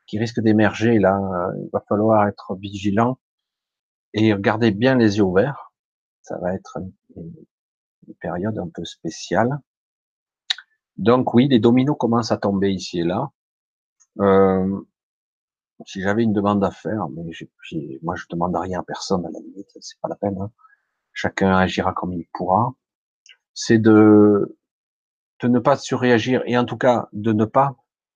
qui 0.08 0.20
risquent 0.20 0.42
d'émerger. 0.42 1.00
Là, 1.00 1.20
il 1.62 1.70
va 1.72 1.82
falloir 1.88 2.28
être 2.28 2.56
vigilant 2.56 3.18
et 4.14 4.34
garder 4.40 4.72
bien 4.72 4.96
les 4.96 5.18
yeux 5.18 5.24
ouverts. 5.24 5.72
Ça 6.22 6.38
va 6.40 6.54
être 6.54 6.80
une, 6.80 6.92
une 8.08 8.16
période 8.16 8.58
un 8.58 8.70
peu 8.74 8.84
spéciale. 8.84 9.60
Donc 10.98 11.34
oui, 11.34 11.48
les 11.48 11.60
dominos 11.60 11.96
commencent 11.98 12.32
à 12.32 12.38
tomber 12.38 12.72
ici 12.72 13.00
et 13.00 13.04
là. 13.04 13.30
Euh, 14.20 14.82
si 15.86 16.02
j'avais 16.02 16.24
une 16.24 16.34
demande 16.34 16.64
à 16.64 16.72
faire, 16.72 17.08
mais 17.10 17.24
moi 18.02 18.16
je 18.16 18.26
demande 18.30 18.56
à 18.56 18.62
rien 18.62 18.80
à 18.80 18.84
personne 18.84 19.26
à 19.26 19.30
la 19.30 19.40
limite, 19.40 19.70
c'est 19.80 20.00
pas 20.02 20.08
la 20.10 20.16
peine. 20.16 20.38
Hein. 20.40 20.52
Chacun 21.14 21.56
agira 21.56 21.94
comme 21.94 22.14
il 22.14 22.28
pourra 22.34 22.76
c'est 23.60 23.80
de, 23.80 24.56
de 25.42 25.48
ne 25.48 25.58
pas 25.58 25.78
surréagir 25.78 26.44
et 26.46 26.58
en 26.58 26.66
tout 26.66 26.78
cas 26.78 27.10
de 27.12 27.34
ne 27.34 27.44
pas, 27.44 27.76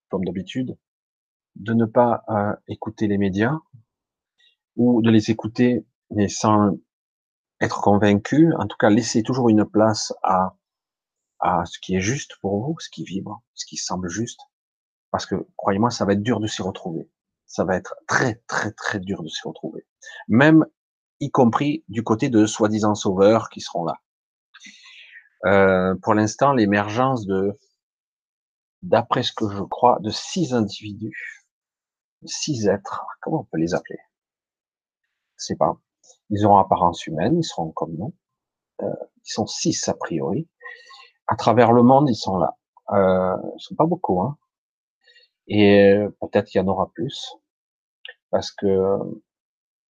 comme 0.09 0.23
d'habitude, 0.23 0.77
de 1.55 1.73
ne 1.73 1.85
pas 1.85 2.23
euh, 2.29 2.55
écouter 2.67 3.07
les 3.07 3.17
médias 3.17 3.57
ou 4.75 5.01
de 5.01 5.09
les 5.09 5.31
écouter 5.31 5.83
mais 6.11 6.27
sans 6.27 6.77
être 7.59 7.81
convaincu. 7.81 8.53
En 8.57 8.67
tout 8.67 8.77
cas, 8.77 8.89
laisser 8.89 9.23
toujours 9.23 9.49
une 9.49 9.65
place 9.65 10.13
à, 10.21 10.55
à 11.39 11.65
ce 11.65 11.79
qui 11.79 11.95
est 11.95 12.01
juste 12.01 12.37
pour 12.41 12.63
vous, 12.63 12.79
ce 12.79 12.89
qui 12.89 13.03
vibre, 13.03 13.41
ce 13.55 13.65
qui 13.65 13.77
semble 13.77 14.09
juste. 14.09 14.41
Parce 15.09 15.25
que, 15.25 15.47
croyez-moi, 15.57 15.89
ça 15.89 16.05
va 16.05 16.13
être 16.13 16.21
dur 16.21 16.39
de 16.39 16.47
s'y 16.47 16.61
retrouver. 16.61 17.09
Ça 17.51 17.65
va 17.65 17.75
être 17.75 17.95
très, 18.07 18.35
très, 18.47 18.71
très 18.71 18.99
dur 19.01 19.21
de 19.23 19.27
s'y 19.27 19.45
retrouver. 19.45 19.85
Même, 20.29 20.65
y 21.19 21.31
compris 21.31 21.83
du 21.89 22.01
côté 22.01 22.29
de 22.29 22.45
soi-disant 22.45 22.95
sauveurs 22.95 23.49
qui 23.49 23.59
seront 23.59 23.83
là. 23.83 23.99
Euh, 25.47 25.93
pour 26.01 26.13
l'instant, 26.13 26.53
l'émergence 26.53 27.25
de, 27.25 27.59
d'après 28.83 29.21
ce 29.23 29.33
que 29.33 29.49
je 29.49 29.63
crois, 29.63 29.99
de 29.99 30.09
six 30.11 30.53
individus, 30.53 31.45
six 32.23 32.69
êtres, 32.69 33.05
comment 33.21 33.41
on 33.41 33.43
peut 33.43 33.57
les 33.57 33.73
appeler? 33.73 33.99
C'est 35.35 35.57
pas. 35.57 35.75
Ils 36.29 36.45
auront 36.45 36.57
apparence 36.57 37.05
humaine, 37.05 37.37
ils 37.37 37.43
seront 37.43 37.71
comme 37.71 37.97
nous. 37.97 38.15
Euh, 38.81 38.95
ils 39.25 39.33
sont 39.33 39.45
six 39.45 39.89
a 39.89 39.93
priori. 39.93 40.47
À 41.27 41.35
travers 41.35 41.73
le 41.73 41.83
monde, 41.83 42.09
ils 42.09 42.15
sont 42.15 42.37
là. 42.37 42.57
Euh, 42.93 43.35
ils 43.57 43.61
sont 43.61 43.75
pas 43.75 43.85
beaucoup, 43.87 44.21
hein. 44.21 44.37
Et 45.47 45.97
peut-être 46.21 46.45
qu'il 46.45 46.61
y 46.61 46.63
en 46.63 46.67
aura 46.69 46.89
plus, 46.93 47.35
parce 48.31 48.51
que 48.51 48.97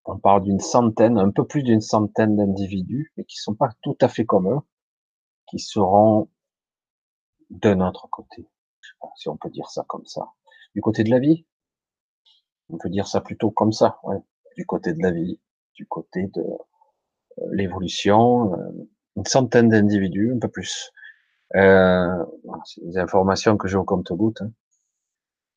on 0.06 0.18
parle 0.18 0.44
d'une 0.44 0.60
centaine, 0.60 1.18
un 1.18 1.30
peu 1.30 1.46
plus 1.46 1.64
d'une 1.64 1.82
centaine 1.82 2.36
d'individus, 2.36 3.14
mais 3.16 3.24
qui 3.24 3.38
sont 3.38 3.56
pas 3.56 3.70
tout 3.82 3.98
à 4.02 4.08
fait 4.08 4.26
comme 4.26 4.52
eux 4.52 4.60
qui 5.48 5.60
seront 5.60 6.30
de 7.50 7.74
notre 7.74 8.08
côté. 8.10 8.48
si 9.16 9.30
on 9.30 9.38
peut 9.38 9.50
dire 9.50 9.70
ça 9.70 9.84
comme 9.88 10.06
ça. 10.06 10.32
Du 10.74 10.82
côté 10.82 11.04
de 11.04 11.10
la 11.10 11.20
vie, 11.20 11.46
on 12.70 12.78
peut 12.78 12.90
dire 12.90 13.08
ça 13.08 13.22
plutôt 13.22 13.52
comme 13.52 13.74
ça, 13.74 14.00
ouais. 14.04 14.18
du 14.56 14.66
côté 14.66 14.94
de 14.94 15.02
la 15.02 15.12
vie, 15.12 15.40
du 15.76 15.86
côté 15.86 16.28
de 16.28 16.42
euh, 16.42 17.46
l'évolution, 17.52 18.54
euh, 18.54 18.90
une 19.18 19.26
centaine 19.26 19.70
d'individus, 19.70 20.34
un 20.34 20.40
peu 20.40 20.48
plus. 20.48 20.92
Euh, 21.56 22.26
c'est 22.66 22.86
des 22.86 22.98
informations 22.98 23.58
que 23.58 23.68
j'ai 23.68 23.78
au 23.78 23.84
compte-goutte. 23.84 24.42
Hein. 24.42 24.52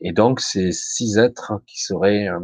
Et 0.00 0.12
donc, 0.12 0.40
c'est 0.40 0.72
six 0.72 1.18
êtres 1.18 1.62
qui 1.66 1.82
seraient 1.82 2.28
euh, 2.28 2.40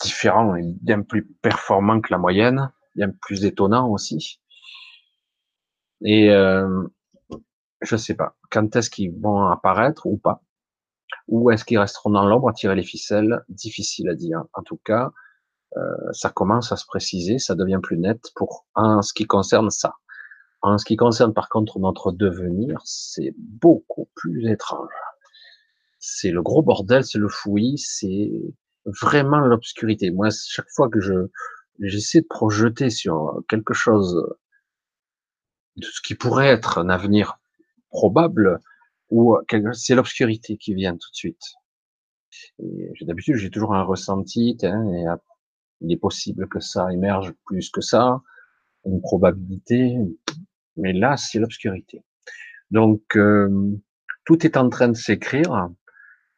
différents 0.00 0.54
et 0.56 0.62
bien 0.80 1.02
plus 1.02 1.26
performants 1.42 2.00
que 2.00 2.12
la 2.12 2.18
moyenne, 2.18 2.72
bien 2.94 3.10
plus 3.10 3.44
étonnant 3.44 3.88
aussi. 3.88 4.40
Et 6.02 6.30
euh, 6.30 6.86
je 7.82 7.96
sais 7.96 8.14
pas 8.14 8.36
quand 8.50 8.76
est-ce 8.76 8.90
qu'ils 8.90 9.12
vont 9.12 9.46
apparaître 9.46 10.06
ou 10.06 10.18
pas, 10.18 10.42
ou 11.28 11.50
est-ce 11.50 11.64
qu'ils 11.64 11.78
resteront 11.78 12.10
dans 12.10 12.26
l'ombre 12.26 12.48
à 12.48 12.52
tirer 12.52 12.74
les 12.74 12.82
ficelles, 12.82 13.42
difficile 13.48 14.08
à 14.10 14.14
dire. 14.14 14.42
En 14.52 14.62
tout 14.62 14.80
cas, 14.84 15.10
euh, 15.76 16.12
ça 16.12 16.30
commence 16.30 16.72
à 16.72 16.76
se 16.76 16.86
préciser, 16.86 17.38
ça 17.38 17.54
devient 17.54 17.80
plus 17.82 17.98
net 17.98 18.20
pour 18.34 18.66
en 18.74 19.02
ce 19.02 19.14
qui 19.14 19.26
concerne 19.26 19.70
ça. 19.70 19.94
En 20.62 20.76
ce 20.78 20.84
qui 20.84 20.96
concerne 20.96 21.32
par 21.32 21.48
contre 21.48 21.78
notre 21.78 22.12
devenir, 22.12 22.80
c'est 22.84 23.34
beaucoup 23.38 24.08
plus 24.14 24.50
étrange. 24.50 24.92
C'est 25.98 26.30
le 26.30 26.42
gros 26.42 26.62
bordel, 26.62 27.04
c'est 27.04 27.18
le 27.18 27.28
fouillis, 27.28 27.78
c'est 27.78 28.30
vraiment 28.84 29.38
l'obscurité. 29.40 30.10
Moi, 30.10 30.28
chaque 30.30 30.70
fois 30.74 30.88
que 30.88 31.00
je 31.00 31.28
j'essaie 31.80 32.20
de 32.20 32.26
projeter 32.26 32.90
sur 32.90 33.42
quelque 33.48 33.72
chose 33.72 34.22
de 35.76 35.84
ce 35.86 36.00
qui 36.02 36.14
pourrait 36.14 36.48
être 36.48 36.78
un 36.78 36.90
avenir 36.90 37.38
probable, 37.88 38.60
ou 39.10 39.36
c'est 39.72 39.94
l'obscurité 39.94 40.56
qui 40.58 40.74
vient 40.74 40.92
tout 40.92 41.10
de 41.10 41.16
suite. 41.16 41.42
D'habitude, 43.00 43.36
j'ai 43.36 43.50
toujours 43.50 43.74
un 43.74 43.82
ressenti, 43.82 44.58
et 44.62 45.04
il 45.80 45.92
est 45.92 45.96
possible 45.96 46.48
que 46.48 46.60
ça 46.60 46.92
émerge 46.92 47.32
plus 47.46 47.70
que 47.70 47.80
ça, 47.80 48.20
une 48.84 49.00
probabilité, 49.00 49.96
mais 50.80 50.92
là, 50.92 51.16
c'est 51.16 51.38
l'obscurité. 51.38 52.02
Donc, 52.70 53.02
euh, 53.16 53.78
tout 54.24 54.44
est 54.46 54.56
en 54.56 54.68
train 54.68 54.88
de 54.88 54.96
s'écrire, 54.96 55.68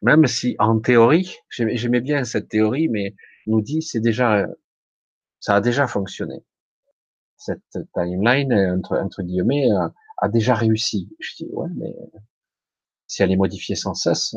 même 0.01 0.27
si 0.27 0.55
en 0.59 0.79
théorie, 0.79 1.37
j'aimais 1.49 2.01
bien 2.01 2.23
cette 2.23 2.49
théorie, 2.49 2.89
mais 2.89 3.15
nous 3.47 3.61
dit 3.61 3.81
c'est 3.81 3.99
déjà, 3.99 4.45
ça 5.39 5.55
a 5.55 5.61
déjà 5.61 5.87
fonctionné. 5.87 6.43
Cette 7.37 7.61
timeline, 7.93 8.53
entre, 8.53 8.97
entre 8.97 9.21
guillemets, 9.23 9.67
a 10.17 10.29
déjà 10.29 10.55
réussi. 10.55 11.09
Je 11.19 11.35
dis 11.37 11.49
ouais, 11.51 11.69
mais 11.75 11.93
si 13.07 13.21
elle 13.21 13.31
est 13.31 13.37
modifiée 13.37 13.75
sans 13.75 13.93
cesse, 13.93 14.35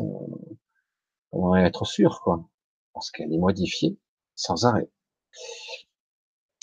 on 1.31 1.49
va 1.49 1.61
être 1.63 1.85
sûr, 1.85 2.21
quoi, 2.23 2.49
parce 2.93 3.11
qu'elle 3.11 3.33
est 3.33 3.37
modifiée 3.39 3.97
sans 4.35 4.65
arrêt. 4.65 4.89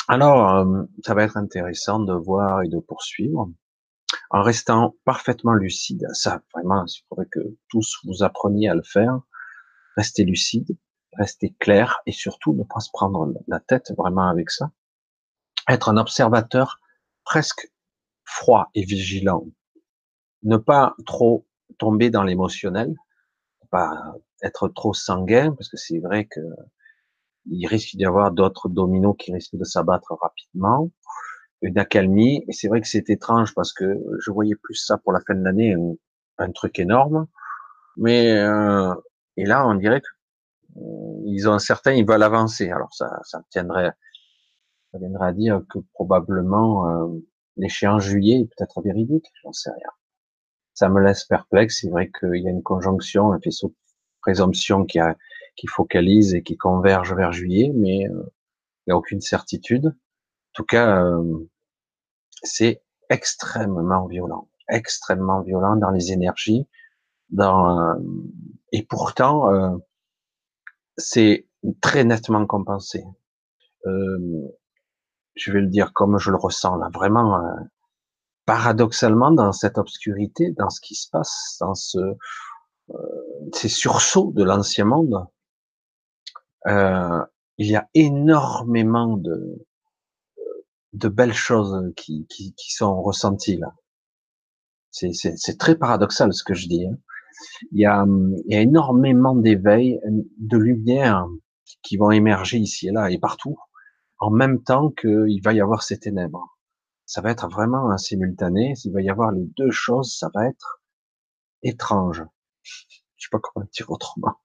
Alors, 0.09 0.57
euh, 0.57 0.83
ça 1.05 1.15
va 1.15 1.25
être 1.25 1.37
intéressant 1.37 1.99
de 1.99 2.13
voir 2.13 2.63
et 2.63 2.69
de 2.69 2.79
poursuivre 2.79 3.49
en 4.31 4.43
restant 4.43 4.97
parfaitement 5.05 5.55
lucide. 5.55 6.07
Ça, 6.13 6.43
vraiment, 6.55 6.85
il 6.87 7.03
faudrait 7.09 7.29
que 7.31 7.41
tous 7.69 8.01
vous 8.05 8.23
appreniez 8.23 8.69
à 8.69 8.75
le 8.75 8.83
faire. 8.83 9.21
Restez 9.97 10.25
lucide, 10.25 10.77
restez 11.17 11.55
clair 11.59 12.01
et 12.07 12.13
surtout 12.13 12.53
ne 12.55 12.65
pas 12.65 12.81
se 12.81 12.91
prendre 12.93 13.33
la 13.47 13.61
tête 13.61 13.93
vraiment 13.97 14.29
avec 14.29 14.51
ça. 14.51 14.71
Être 15.69 15.89
un 15.89 15.97
observateur 15.97 16.81
presque 17.25 17.71
froid 18.25 18.71
et 18.75 18.85
vigilant. 18.85 19.47
Ne 20.43 20.59
pas 20.59 20.95
trop 21.07 21.47
tomber 21.79 22.11
dans 22.11 22.25
l'émotionnel, 22.25 22.95
pas 23.71 24.15
être 24.43 24.69
trop 24.69 24.93
sanguin 24.95 25.53
parce 25.53 25.69
que 25.69 25.77
c'est 25.77 25.99
vrai 25.99 26.27
que 26.27 26.41
il 27.47 27.67
risque 27.67 27.97
d'y 27.97 28.05
avoir 28.05 28.33
d'autres 28.33 28.69
dominos 28.69 29.15
qui 29.19 29.33
risquent 29.33 29.57
de 29.57 29.65
s'abattre 29.65 30.15
rapidement, 30.21 30.91
une 31.63 31.79
accalmie. 31.79 32.45
Et 32.49 32.53
c'est 32.53 32.69
vrai 32.69 32.81
que 32.81 32.89
c'est 32.89 33.11
étrange 33.11 33.55
parce 33.55 33.73
que 33.73 33.99
je 34.21 34.31
voyais 34.31 34.55
plus 34.63 34.75
ça 34.75 34.99
pour 34.99 35.13
la 35.13 35.21
fin 35.21 35.35
de 35.35 35.43
l'année, 35.43 35.77
un, 36.39 36.51
truc 36.53 36.79
énorme. 36.79 37.27
Mais 37.97 38.33
euh, 38.33 38.95
et 39.37 39.45
là, 39.45 39.67
on 39.67 39.75
dirait 39.75 40.01
qu'ils 40.75 41.49
ont 41.49 41.59
certains, 41.59 41.93
ils 41.93 42.07
veulent 42.07 42.23
avancer. 42.23 42.71
Alors 42.71 42.93
ça, 42.93 43.19
ça 43.25 43.43
tiendrait, 43.51 43.93
ça 44.93 44.99
viendrait 44.99 45.29
à 45.29 45.33
dire 45.33 45.63
que 45.71 45.79
probablement 45.93 46.89
euh, 46.89 47.19
l'échéance 47.57 48.03
juillet 48.03 48.41
est 48.41 48.55
peut-être 48.57 48.83
véridique. 48.83 49.27
J'en 49.43 49.53
sais 49.53 49.71
rien. 49.71 49.91
Ça 50.75 50.89
me 50.89 51.01
laisse 51.01 51.25
perplexe. 51.25 51.81
C'est 51.81 51.91
vrai 51.91 52.11
qu'il 52.11 52.43
y 52.43 52.49
a 52.49 52.51
une 52.51 52.63
conjonction, 52.63 53.33
un 53.33 53.41
faisceau 53.41 53.75
présomption 54.21 54.85
qui 54.85 54.99
a 54.99 55.17
qui 55.57 55.67
focalise 55.67 56.35
et 56.35 56.43
qui 56.43 56.57
converge 56.57 57.15
vers 57.15 57.33
juillet, 57.33 57.73
mais 57.75 58.09
euh, 58.09 58.23
il 58.87 58.91
n'y 58.91 58.93
a 58.93 58.97
aucune 58.97 59.21
certitude. 59.21 59.87
En 59.87 60.53
tout 60.55 60.65
cas, 60.65 61.03
euh, 61.03 61.49
c'est 62.43 62.83
extrêmement 63.11 64.07
violent, 64.07 64.49
extrêmement 64.69 65.43
violent 65.43 65.77
dans 65.77 65.91
les 65.91 66.13
énergies, 66.13 66.67
dans 67.31 67.81
euh, 67.81 67.95
et 68.73 68.83
pourtant 68.83 69.81
c'est 70.97 71.49
très 71.81 72.05
nettement 72.05 72.47
compensé. 72.47 73.05
je 73.85 75.53
vais 75.53 75.61
le 75.61 75.69
dire 75.69 75.93
comme 75.93 76.19
je 76.19 76.31
le 76.31 76.37
ressens 76.37 76.77
là, 76.77 76.89
vraiment 76.93 77.41
paradoxalement 78.47 79.31
dans 79.31 79.53
cette 79.53 79.79
obscurité, 79.79 80.53
dans 80.59 80.71
ce 80.71 80.81
qui 80.81 80.95
se 80.95 81.09
passe, 81.09 81.57
dans 81.61 81.75
ce, 81.75 81.99
ces 83.53 83.69
sursauts 83.69 84.33
de 84.35 84.43
l'ancien 84.43 84.85
monde, 84.85 85.27
euh, 86.67 87.25
il 87.59 87.71
y 87.71 87.77
a 87.77 87.89
énormément 87.95 89.17
de, 89.17 89.67
de 90.93 91.09
belles 91.09 91.35
choses 91.35 91.93
qui, 91.97 92.27
qui, 92.29 92.55
qui 92.55 92.73
sont 92.73 93.03
ressenties 93.03 93.57
là. 93.57 93.75
C'est 94.91 95.59
très 95.59 95.77
paradoxal 95.77 96.33
ce 96.33 96.45
que 96.45 96.55
je 96.55 96.69
dis. 96.69 96.87
Hein. 96.87 96.97
Il, 97.73 97.81
y 97.81 97.87
a, 97.87 98.07
il 98.07 98.53
y 98.53 98.57
a 98.57 98.61
énormément 98.61 99.35
d'éveil, 99.35 100.01
de 100.39 100.57
lumière 100.57 101.27
qui 101.83 101.97
vont 101.97 102.13
émerger 102.13 102.59
ici 102.59 102.89
et 102.89 102.93
là 102.93 103.11
et 103.11 103.19
partout, 103.19 103.59
en 104.19 104.31
même 104.31 104.63
temps 104.63 104.91
qu'il 104.91 105.41
va 105.43 105.53
y 105.53 105.61
avoir 105.61 105.83
ces 105.83 105.99
ténèbres. 105.99 106.57
Ça 107.07 107.21
va 107.21 107.33
être 107.33 107.49
vraiment 107.49 107.91
un 107.91 107.99
simultané. 107.99 108.77
S'il 108.77 108.93
va 108.93 109.03
y 109.03 109.11
avoir 109.11 109.33
les 109.33 109.45
deux 109.57 109.73
choses, 109.73 110.17
ça 110.17 110.31
va 110.33 110.47
être 110.47 110.81
étrange. 111.63 112.25
Je 112.63 113.27
sais 113.27 113.29
pas 113.33 113.41
comment 113.41 113.67
dire 113.73 113.91
autrement. 113.91 114.37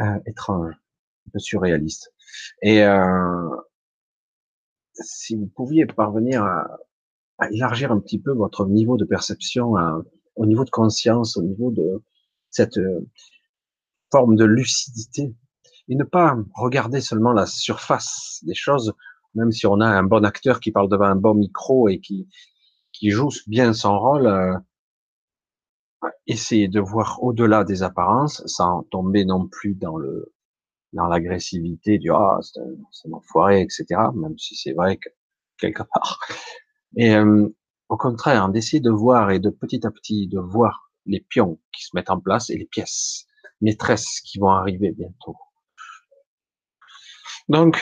Euh, 0.00 0.18
étrange 0.26 0.81
un 1.26 1.30
peu 1.32 1.38
surréaliste. 1.38 2.12
Et 2.62 2.82
euh, 2.82 3.48
si 4.94 5.36
vous 5.36 5.46
pouviez 5.46 5.86
parvenir 5.86 6.42
à, 6.42 6.66
élargir 7.50 7.90
un 7.90 7.98
petit 7.98 8.20
peu 8.20 8.32
votre 8.32 8.66
niveau 8.66 8.96
de 8.96 9.04
perception, 9.04 9.74
au 10.36 10.46
niveau 10.46 10.64
de 10.64 10.70
conscience, 10.70 11.36
au 11.36 11.42
niveau 11.42 11.72
de 11.72 12.02
cette 12.50 12.78
euh, 12.78 13.00
forme 14.12 14.36
de 14.36 14.44
lucidité, 14.44 15.34
et 15.88 15.96
ne 15.96 16.04
pas 16.04 16.36
regarder 16.54 17.00
seulement 17.00 17.32
la 17.32 17.46
surface 17.46 18.40
des 18.44 18.54
choses, 18.54 18.94
même 19.34 19.50
si 19.50 19.66
on 19.66 19.80
a 19.80 19.86
un 19.86 20.04
bon 20.04 20.24
acteur 20.24 20.60
qui 20.60 20.70
parle 20.70 20.88
devant 20.88 21.06
un 21.06 21.16
bon 21.16 21.34
micro 21.34 21.88
et 21.88 21.98
qui, 21.98 22.28
qui 22.92 23.10
joue 23.10 23.30
bien 23.46 23.72
son 23.72 23.98
rôle, 23.98 24.26
euh, 24.26 24.56
essayer 26.26 26.68
de 26.68 26.80
voir 26.80 27.22
au-delà 27.22 27.64
des 27.64 27.82
apparences, 27.82 28.42
sans 28.46 28.84
tomber 28.84 29.24
non 29.24 29.48
plus 29.48 29.74
dans 29.74 29.96
le 29.96 30.32
dans 30.92 31.06
l'agressivité 31.06 31.98
du 31.98 32.10
ah 32.10 32.38
c'est 32.42 32.60
un, 32.60 33.12
enfoiré, 33.12 33.62
etc. 33.62 33.86
Même 34.14 34.38
si 34.38 34.54
c'est 34.56 34.72
vrai 34.72 34.96
que 34.96 35.08
quelque 35.58 35.82
part. 35.82 36.18
Et 36.96 37.14
euh, 37.14 37.48
au 37.88 37.96
contraire, 37.96 38.48
d'essayer 38.48 38.80
de 38.80 38.90
voir 38.90 39.30
et 39.30 39.38
de 39.38 39.50
petit 39.50 39.86
à 39.86 39.90
petit 39.90 40.28
de 40.28 40.38
voir 40.38 40.90
les 41.06 41.20
pions 41.20 41.58
qui 41.72 41.84
se 41.84 41.90
mettent 41.94 42.10
en 42.10 42.20
place 42.20 42.50
et 42.50 42.58
les 42.58 42.66
pièces 42.66 43.26
maîtresses 43.60 44.20
qui 44.20 44.38
vont 44.38 44.50
arriver 44.50 44.92
bientôt. 44.92 45.36
Donc, 47.48 47.80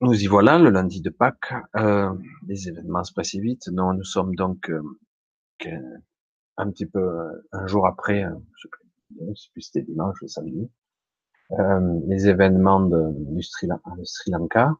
nous 0.00 0.14
y 0.14 0.26
voilà, 0.26 0.58
le 0.58 0.70
lundi 0.70 1.00
de 1.00 1.10
Pâques. 1.10 1.54
Euh, 1.76 2.12
les 2.46 2.68
événements 2.68 3.04
se 3.04 3.12
passent 3.12 3.34
vite. 3.34 3.68
Nous, 3.72 3.92
nous 3.92 4.04
sommes 4.04 4.34
donc 4.34 4.70
euh, 4.70 4.82
un 6.56 6.70
petit 6.70 6.86
peu 6.86 7.08
un 7.52 7.66
jour 7.66 7.86
après, 7.86 8.24
je 8.60 8.68
sais 9.34 9.48
plus, 9.52 9.62
c'était 9.62 9.82
dimanche 9.82 10.20
ou 10.22 10.28
samedi, 10.28 10.70
euh, 11.52 12.00
les 12.06 12.28
événements 12.28 12.80
de, 12.80 13.12
du 13.30 13.42
Sri, 13.42 13.68
Lanka. 14.28 14.74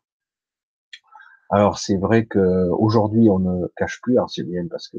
Alors 1.51 1.79
c'est 1.79 1.97
vrai 1.97 2.27
que 2.27 2.69
aujourd'hui 2.71 3.31
on 3.31 3.39
ne 3.39 3.69
cache 3.77 4.01
plus, 4.03 4.15
alors 4.15 4.31
c'est 4.31 4.43
bien 4.43 4.67
parce 4.69 4.89
que 4.89 4.99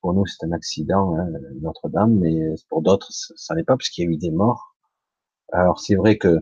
pour 0.00 0.14
nous 0.14 0.24
c'est 0.24 0.46
un 0.46 0.52
accident, 0.52 1.16
hein, 1.16 1.26
Notre-Dame, 1.60 2.14
mais 2.14 2.54
pour 2.68 2.82
d'autres 2.82 3.08
ça 3.10 3.54
n'est 3.54 3.64
pas 3.64 3.76
parce 3.76 3.88
qu'il 3.88 4.04
y 4.04 4.06
a 4.06 4.10
eu 4.10 4.16
des 4.16 4.30
morts. 4.30 4.76
Alors 5.52 5.80
c'est 5.80 5.96
vrai 5.96 6.16
que 6.16 6.38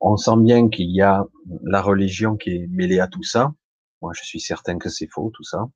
on 0.00 0.16
sent 0.16 0.36
bien 0.38 0.68
qu'il 0.68 0.90
y 0.90 1.02
a 1.02 1.26
la 1.64 1.82
religion 1.82 2.36
qui 2.36 2.50
est 2.50 2.66
mêlée 2.70 3.00
à 3.00 3.08
tout 3.08 3.24
ça. 3.24 3.52
Moi 4.00 4.12
je 4.14 4.22
suis 4.22 4.40
certain 4.40 4.78
que 4.78 4.88
c'est 4.88 5.08
faux 5.08 5.30
tout 5.34 5.42
ça. 5.42 5.68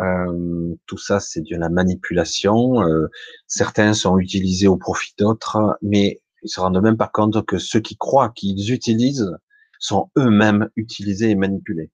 Euh, 0.00 0.74
tout 0.86 0.98
ça 0.98 1.20
c'est 1.20 1.40
de 1.40 1.56
la 1.56 1.70
manipulation. 1.70 2.82
Euh, 2.82 3.08
certains 3.46 3.94
sont 3.94 4.18
utilisés 4.18 4.68
au 4.68 4.76
profit 4.76 5.14
d'autres, 5.18 5.78
mais 5.80 6.20
ils 6.42 6.48
se 6.48 6.60
rendent 6.60 6.82
même 6.82 6.96
pas 6.96 7.08
compte 7.08 7.44
que 7.46 7.58
ceux 7.58 7.80
qui 7.80 7.96
croient 7.96 8.30
qu'ils 8.30 8.72
utilisent 8.72 9.36
sont 9.80 10.10
eux-mêmes 10.16 10.68
utilisés 10.76 11.30
et 11.30 11.34
manipulés. 11.34 11.90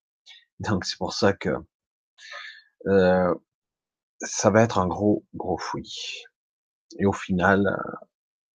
Donc 0.61 0.85
c'est 0.85 0.99
pour 0.99 1.13
ça 1.13 1.33
que 1.33 1.51
euh, 2.87 3.35
ça 4.21 4.51
va 4.51 4.63
être 4.63 4.79
un 4.79 4.87
gros 4.87 5.25
gros 5.35 5.59
fouillis. 5.59 6.25
Et 6.99 7.07
au 7.07 7.13
final, 7.13 7.77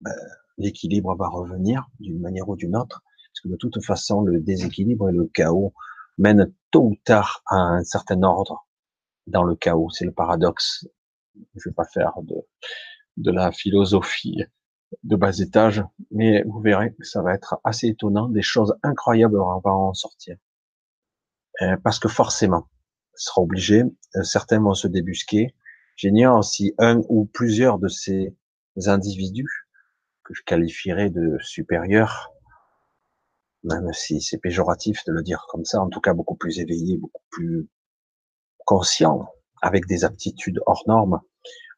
ben, 0.01 0.13
l'équilibre 0.57 1.15
va 1.15 1.27
revenir 1.27 1.87
d'une 1.99 2.19
manière 2.19 2.47
ou 2.47 2.55
d'une 2.55 2.75
autre, 2.75 3.01
parce 3.31 3.41
que 3.43 3.49
de 3.49 3.55
toute 3.55 3.83
façon, 3.83 4.21
le 4.21 4.39
déséquilibre 4.39 5.09
et 5.09 5.13
le 5.13 5.25
chaos 5.27 5.73
mènent 6.17 6.53
tôt 6.71 6.83
ou 6.83 6.95
tard 7.03 7.41
à 7.47 7.55
un 7.55 7.83
certain 7.83 8.21
ordre 8.23 8.67
dans 9.27 9.43
le 9.43 9.55
chaos. 9.55 9.89
C'est 9.89 10.05
le 10.05 10.11
paradoxe. 10.11 10.87
Je 11.55 11.69
vais 11.69 11.73
pas 11.73 11.85
faire 11.85 12.13
de, 12.23 12.35
de 13.17 13.31
la 13.31 13.51
philosophie 13.51 14.43
de 15.03 15.15
bas 15.15 15.37
étage, 15.39 15.83
mais 16.11 16.43
vous 16.43 16.59
verrez 16.61 16.95
ça 17.01 17.21
va 17.21 17.33
être 17.33 17.59
assez 17.63 17.87
étonnant, 17.87 18.27
des 18.29 18.41
choses 18.41 18.75
incroyables 18.83 19.37
vont 19.37 19.61
en 19.63 19.93
sortir. 19.93 20.37
Euh, 21.61 21.77
parce 21.83 21.99
que 21.99 22.07
forcément, 22.07 22.67
ce 23.15 23.25
sera 23.25 23.41
obligé, 23.41 23.83
euh, 24.15 24.23
certains 24.23 24.59
vont 24.59 24.73
se 24.73 24.87
débusquer. 24.87 25.55
J'ignore 25.95 26.43
si 26.43 26.73
un 26.77 27.01
ou 27.09 27.25
plusieurs 27.25 27.79
de 27.79 27.87
ces 27.89 28.33
individus, 28.85 29.67
que 30.23 30.33
je 30.33 30.43
qualifierais 30.43 31.09
de 31.09 31.37
supérieurs, 31.41 32.31
même 33.63 33.91
si 33.91 34.21
c'est 34.21 34.37
péjoratif 34.37 35.03
de 35.05 35.11
le 35.11 35.21
dire 35.21 35.45
comme 35.49 35.65
ça, 35.65 35.81
en 35.81 35.89
tout 35.89 35.99
cas 35.99 36.13
beaucoup 36.13 36.35
plus 36.35 36.59
éveillés, 36.59 36.97
beaucoup 36.97 37.23
plus 37.29 37.67
conscients, 38.65 39.27
avec 39.61 39.85
des 39.87 40.05
aptitudes 40.05 40.61
hors 40.65 40.83
normes, 40.87 41.19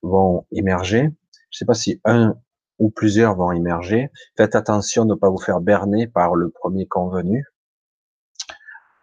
vont 0.04 0.46
émerger. 0.52 1.02
Je 1.02 1.08
ne 1.08 1.58
sais 1.58 1.66
pas 1.66 1.74
si 1.74 2.00
un 2.06 2.36
ou 2.82 2.90
plusieurs 2.90 3.36
vont 3.36 3.52
émerger. 3.52 4.10
Faites 4.36 4.56
attention 4.56 5.06
de 5.06 5.14
ne 5.14 5.20
pas 5.20 5.30
vous 5.30 5.38
faire 5.38 5.62
berner 5.62 6.08
par 6.08 6.34
le 6.34 6.50
premier 6.50 6.88
convenu. 6.88 7.46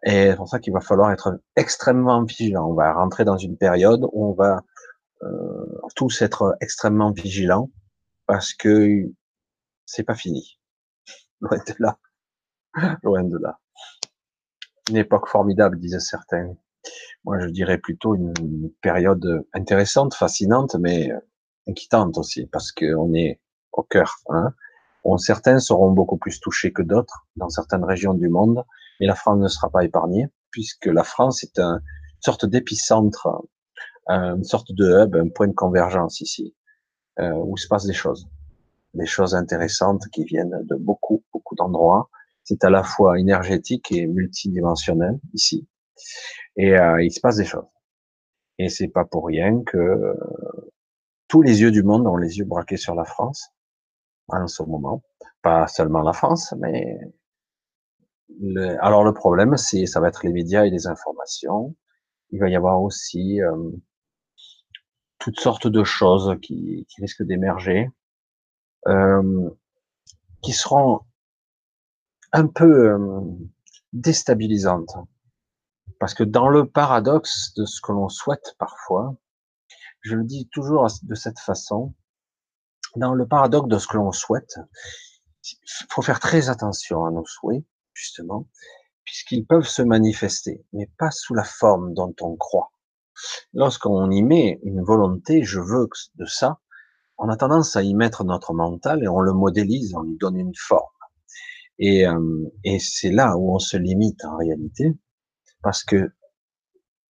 Et 0.04 0.30
c'est 0.30 0.36
pour 0.36 0.48
ça 0.48 0.58
qu'il 0.58 0.72
va 0.72 0.80
falloir 0.80 1.12
être 1.12 1.40
extrêmement 1.54 2.24
vigilant. 2.24 2.68
On 2.68 2.74
va 2.74 2.92
rentrer 2.92 3.24
dans 3.24 3.36
une 3.36 3.56
période 3.56 4.02
où 4.12 4.26
on 4.26 4.32
va 4.32 4.64
euh, 5.22 5.80
tous 5.94 6.22
être 6.22 6.56
extrêmement 6.60 7.12
vigilants 7.12 7.70
parce 8.26 8.52
que 8.52 9.04
c'est 9.86 10.02
pas 10.02 10.16
fini. 10.16 10.58
Loin 11.40 11.58
de 11.58 11.74
là. 11.78 11.98
Loin 13.04 13.22
de 13.22 13.38
là. 13.38 13.60
Une 14.90 14.96
époque 14.96 15.28
formidable, 15.28 15.78
disaient 15.78 16.00
certains. 16.00 16.52
Moi, 17.22 17.38
je 17.38 17.46
dirais 17.46 17.78
plutôt 17.78 18.16
une 18.16 18.72
période 18.80 19.46
intéressante, 19.52 20.14
fascinante, 20.14 20.74
mais 20.80 21.12
inquiétante 21.68 22.18
aussi, 22.18 22.46
parce 22.46 22.72
qu'on 22.72 23.14
est 23.14 23.40
au 23.72 23.82
cœur. 23.82 24.16
Hein. 24.28 24.52
certains 25.18 25.58
seront 25.58 25.92
beaucoup 25.92 26.16
plus 26.16 26.40
touchés 26.40 26.72
que 26.72 26.82
d'autres 26.82 27.26
dans 27.36 27.48
certaines 27.48 27.84
régions 27.84 28.14
du 28.14 28.28
monde, 28.28 28.64
mais 29.00 29.06
la 29.06 29.14
France 29.14 29.38
ne 29.38 29.48
sera 29.48 29.70
pas 29.70 29.84
épargnée, 29.84 30.26
puisque 30.50 30.86
la 30.86 31.04
France 31.04 31.42
est 31.42 31.58
un, 31.58 31.80
une 32.18 32.22
sorte 32.22 32.46
d'épicentre, 32.46 33.28
une 34.08 34.44
sorte 34.44 34.72
de 34.72 35.04
hub, 35.04 35.14
un 35.14 35.28
point 35.28 35.48
de 35.48 35.54
convergence 35.54 36.20
ici, 36.20 36.54
euh, 37.20 37.32
où 37.32 37.56
se 37.56 37.68
passent 37.68 37.86
des 37.86 37.92
choses, 37.92 38.28
des 38.94 39.06
choses 39.06 39.34
intéressantes 39.34 40.08
qui 40.12 40.24
viennent 40.24 40.64
de 40.64 40.76
beaucoup, 40.76 41.22
beaucoup 41.32 41.54
d'endroits. 41.54 42.10
C'est 42.42 42.64
à 42.64 42.70
la 42.70 42.82
fois 42.82 43.18
énergétique 43.20 43.92
et 43.92 44.06
multidimensionnel 44.06 45.20
ici, 45.34 45.68
et 46.56 46.76
euh, 46.76 47.02
il 47.02 47.12
se 47.12 47.20
passe 47.20 47.36
des 47.36 47.44
choses. 47.44 47.66
Et 48.58 48.68
c'est 48.68 48.88
pas 48.88 49.04
pour 49.04 49.26
rien 49.26 49.62
que 49.62 50.14
tous 51.28 51.42
les 51.42 51.60
yeux 51.60 51.70
du 51.70 51.82
monde 51.82 52.06
ont 52.06 52.16
les 52.16 52.38
yeux 52.38 52.44
braqués 52.44 52.78
sur 52.78 52.94
la 52.94 53.04
France 53.04 53.50
en 54.28 54.46
ce 54.46 54.62
moment. 54.62 55.02
Pas 55.42 55.66
seulement 55.66 56.02
la 56.02 56.12
France, 56.12 56.54
mais 56.58 56.98
le... 58.40 58.82
alors 58.84 59.04
le 59.04 59.14
problème, 59.14 59.56
c'est 59.56 59.86
ça 59.86 60.00
va 60.00 60.08
être 60.08 60.24
les 60.24 60.32
médias 60.32 60.64
et 60.64 60.70
les 60.70 60.86
informations. 60.86 61.74
Il 62.30 62.40
va 62.40 62.48
y 62.48 62.56
avoir 62.56 62.82
aussi 62.82 63.40
euh, 63.42 63.70
toutes 65.18 65.40
sortes 65.40 65.66
de 65.66 65.84
choses 65.84 66.36
qui, 66.42 66.86
qui 66.88 67.00
risquent 67.00 67.22
d'émerger, 67.22 67.88
euh, 68.86 69.50
qui 70.42 70.52
seront 70.52 71.00
un 72.32 72.46
peu 72.46 72.92
euh, 72.92 73.20
déstabilisantes. 73.92 74.94
Parce 75.98 76.14
que 76.14 76.22
dans 76.22 76.48
le 76.48 76.68
paradoxe 76.68 77.54
de 77.54 77.64
ce 77.64 77.80
que 77.80 77.92
l'on 77.92 78.08
souhaite 78.08 78.54
parfois, 78.58 79.16
je 80.02 80.14
le 80.14 80.24
dis 80.24 80.48
toujours 80.52 80.86
de 81.02 81.14
cette 81.14 81.40
façon, 81.40 81.94
dans 82.96 83.14
le 83.14 83.26
paradoxe 83.26 83.68
de 83.68 83.78
ce 83.78 83.86
que 83.86 83.96
l'on 83.96 84.12
souhaite, 84.12 84.58
il 85.44 85.86
faut 85.90 86.02
faire 86.02 86.20
très 86.20 86.48
attention 86.48 87.04
à 87.04 87.10
nos 87.10 87.24
souhaits, 87.24 87.64
justement, 87.94 88.46
puisqu'ils 89.04 89.46
peuvent 89.46 89.66
se 89.68 89.82
manifester, 89.82 90.64
mais 90.72 90.90
pas 90.98 91.10
sous 91.10 91.34
la 91.34 91.44
forme 91.44 91.94
dont 91.94 92.14
on 92.20 92.36
croit. 92.36 92.70
Lorsqu'on 93.52 94.10
y 94.10 94.22
met 94.22 94.60
une 94.62 94.82
volonté, 94.82 95.42
je 95.42 95.60
veux 95.60 95.88
de 96.16 96.26
ça, 96.26 96.58
on 97.18 97.28
a 97.28 97.36
tendance 97.36 97.74
à 97.76 97.82
y 97.82 97.94
mettre 97.94 98.24
notre 98.24 98.54
mental 98.54 99.02
et 99.02 99.08
on 99.08 99.20
le 99.20 99.32
modélise, 99.32 99.94
on 99.94 100.02
lui 100.02 100.16
donne 100.16 100.36
une 100.36 100.54
forme. 100.54 100.86
Et, 101.78 102.06
euh, 102.06 102.44
et 102.64 102.78
c'est 102.78 103.10
là 103.10 103.36
où 103.36 103.54
on 103.54 103.58
se 103.58 103.76
limite 103.76 104.24
en 104.24 104.36
réalité, 104.36 104.94
parce 105.62 105.84
que 105.84 106.12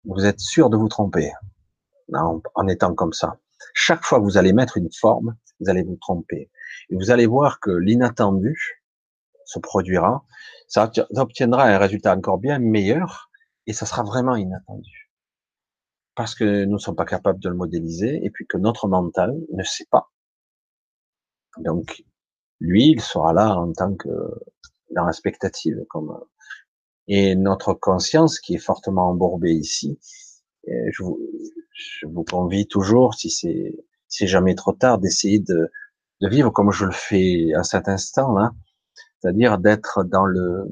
vous 0.06 0.26
êtes 0.26 0.40
sûr 0.40 0.70
de 0.70 0.78
vous 0.78 0.88
tromper 0.88 1.32
en, 2.14 2.42
en 2.56 2.68
étant 2.68 2.94
comme 2.94 3.14
ça. 3.14 3.40
Chaque 3.74 4.04
fois 4.04 4.20
que 4.20 4.24
vous 4.24 4.38
allez 4.38 4.54
mettre 4.54 4.78
une 4.78 4.92
forme, 4.92 5.36
vous 5.60 5.70
allez 5.70 5.84
vous 5.84 5.98
tromper. 5.98 6.52
Et 6.90 6.96
vous 6.96 7.12
allez 7.12 7.26
voir 7.26 7.60
que 7.60 7.72
l'inattendu 7.72 8.84
se 9.46 9.60
produira, 9.60 10.26
ça 10.68 10.92
obtiendra 11.16 11.64
un 11.64 11.78
résultat 11.78 12.16
encore 12.16 12.38
bien 12.38 12.60
meilleur, 12.60 13.30
et 13.66 13.74
ça 13.74 13.86
sera 13.86 14.04
vraiment 14.04 14.36
inattendu. 14.36 15.12
Parce 16.16 16.36
que 16.36 16.66
nous 16.66 16.74
ne 16.74 16.78
sommes 16.78 16.96
pas 16.96 17.06
capables 17.06 17.40
de 17.40 17.50
le 17.50 17.56
modéliser, 17.56 18.20
et 18.24 18.30
puis 18.30 18.46
que 18.48 18.58
notre 18.58 18.88
mental 18.88 19.36
ne 19.54 19.64
sait 19.64 19.88
pas. 19.90 20.12
Donc, 21.60 22.04
lui, 22.60 22.92
il 22.92 23.02
sera 23.02 23.34
là 23.34 23.56
en 23.56 23.72
tant 23.72 23.96
que 23.96 24.10
dans 24.92 25.06
la 25.06 25.14
spectative, 25.14 25.86
comme 25.90 26.18
et 27.08 27.36
notre 27.36 27.74
conscience 27.74 28.40
qui 28.40 28.56
est 28.56 28.60
fortement 28.60 29.10
embourbée 29.10 29.54
ici. 29.54 29.98
Je 30.66 31.04
vous, 31.04 31.20
je 31.78 32.08
vous 32.08 32.24
convie 32.24 32.68
toujours, 32.68 33.14
si 33.14 33.30
c'est 33.30 33.74
c'est 34.10 34.28
jamais 34.28 34.56
trop 34.56 34.72
tard, 34.74 35.00
d'essayer 35.00 35.40
de, 35.40 35.70
de 36.22 36.30
vivre 36.30 36.50
comme 36.52 36.72
je 36.72 36.86
le 36.86 36.92
fais 36.92 37.54
à 37.56 37.64
cet 37.64 37.90
instant 37.90 38.34
là, 38.34 38.52
c'est-à-dire 39.20 39.58
d'être 39.58 40.04
dans 40.04 40.26
le 40.26 40.66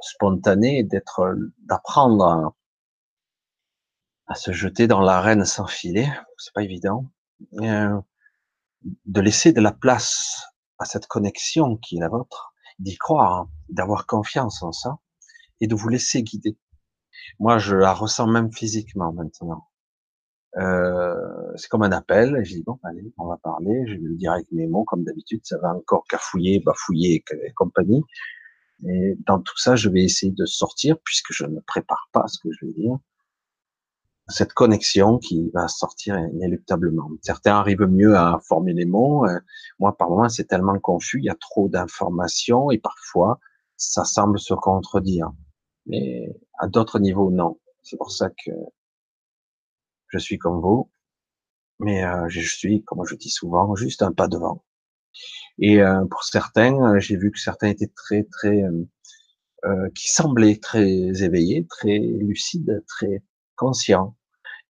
spontané, 0.00 0.82
d'être, 0.82 1.36
d'apprendre 1.66 2.24
à, 2.24 2.56
à, 4.26 4.34
se 4.34 4.52
jeter 4.52 4.86
dans 4.86 5.00
l'arène 5.00 5.44
sans 5.44 5.66
filet, 5.66 6.08
c'est 6.38 6.54
pas 6.54 6.62
évident, 6.62 7.10
euh, 7.60 8.00
de 9.04 9.20
laisser 9.20 9.52
de 9.52 9.60
la 9.60 9.72
place 9.72 10.44
à 10.78 10.84
cette 10.84 11.06
connexion 11.06 11.76
qui 11.76 11.96
est 11.96 12.00
la 12.00 12.08
vôtre, 12.08 12.54
d'y 12.78 12.96
croire, 12.96 13.48
d'avoir 13.68 14.06
confiance 14.06 14.62
en 14.62 14.72
ça, 14.72 14.98
et 15.60 15.66
de 15.66 15.74
vous 15.74 15.88
laisser 15.88 16.22
guider. 16.22 16.58
Moi, 17.38 17.58
je 17.58 17.76
la 17.76 17.92
ressens 17.92 18.26
même 18.26 18.52
physiquement 18.52 19.12
maintenant. 19.12 19.68
Euh, 20.58 21.14
c'est 21.56 21.68
comme 21.68 21.82
un 21.82 21.92
appel. 21.92 22.38
J'ai 22.44 22.56
dit 22.56 22.62
bon, 22.62 22.78
allez, 22.82 23.12
on 23.18 23.26
va 23.26 23.38
parler. 23.38 23.84
Je 23.86 23.94
vais 23.94 24.00
le 24.00 24.16
dire 24.16 24.32
avec 24.32 24.50
mes 24.52 24.66
mots, 24.66 24.84
comme 24.84 25.04
d'habitude. 25.04 25.40
Ça 25.44 25.58
va 25.58 25.74
encore 25.74 26.04
cafouiller, 26.08 26.60
bafouiller 26.60 27.24
et 27.30 27.52
compagnie. 27.52 28.02
Et 28.86 29.16
dans 29.26 29.40
tout 29.40 29.58
ça, 29.58 29.76
je 29.76 29.88
vais 29.88 30.02
essayer 30.02 30.32
de 30.32 30.44
sortir, 30.44 30.96
puisque 31.04 31.32
je 31.32 31.44
ne 31.46 31.60
prépare 31.60 32.08
pas 32.12 32.26
ce 32.26 32.38
que 32.40 32.48
je 32.52 32.66
vais 32.66 32.72
dire, 32.72 32.98
cette 34.28 34.52
connexion 34.52 35.18
qui 35.18 35.50
va 35.50 35.68
sortir 35.68 36.18
inéluctablement. 36.18 37.10
Certains 37.22 37.56
arrivent 37.56 37.86
mieux 37.86 38.16
à 38.16 38.40
former 38.46 38.72
les 38.72 38.84
mots. 38.84 39.26
Euh, 39.26 39.38
moi, 39.78 39.96
par 39.96 40.10
moments, 40.10 40.28
c'est 40.28 40.46
tellement 40.46 40.78
confus, 40.78 41.18
il 41.18 41.24
y 41.24 41.30
a 41.30 41.36
trop 41.36 41.68
d'informations 41.68 42.70
et 42.70 42.78
parfois, 42.78 43.38
ça 43.76 44.04
semble 44.04 44.38
se 44.38 44.54
contredire. 44.54 45.30
Mais 45.86 46.28
à 46.58 46.66
d'autres 46.68 46.98
niveaux, 46.98 47.30
non. 47.30 47.58
C'est 47.82 47.96
pour 47.96 48.12
ça 48.12 48.30
que 48.30 48.52
je 50.12 50.18
suis 50.18 50.38
comme 50.38 50.60
vous, 50.60 50.90
mais 51.80 52.04
euh, 52.04 52.28
je 52.28 52.40
suis, 52.40 52.82
comme 52.84 53.04
je 53.06 53.16
dis 53.16 53.30
souvent, 53.30 53.74
juste 53.76 54.02
un 54.02 54.12
pas 54.12 54.28
devant. 54.28 54.62
Et 55.58 55.80
euh, 55.80 56.04
pour 56.06 56.24
certains, 56.24 56.74
euh, 56.74 57.00
j'ai 57.00 57.16
vu 57.16 57.30
que 57.30 57.38
certains 57.38 57.68
étaient 57.68 57.92
très, 57.94 58.24
très, 58.24 58.62
euh, 59.64 59.88
qui 59.94 60.10
semblaient 60.10 60.58
très 60.58 60.88
éveillés, 61.22 61.66
très 61.68 61.98
lucides, 61.98 62.82
très 62.86 63.22
conscients. 63.56 64.16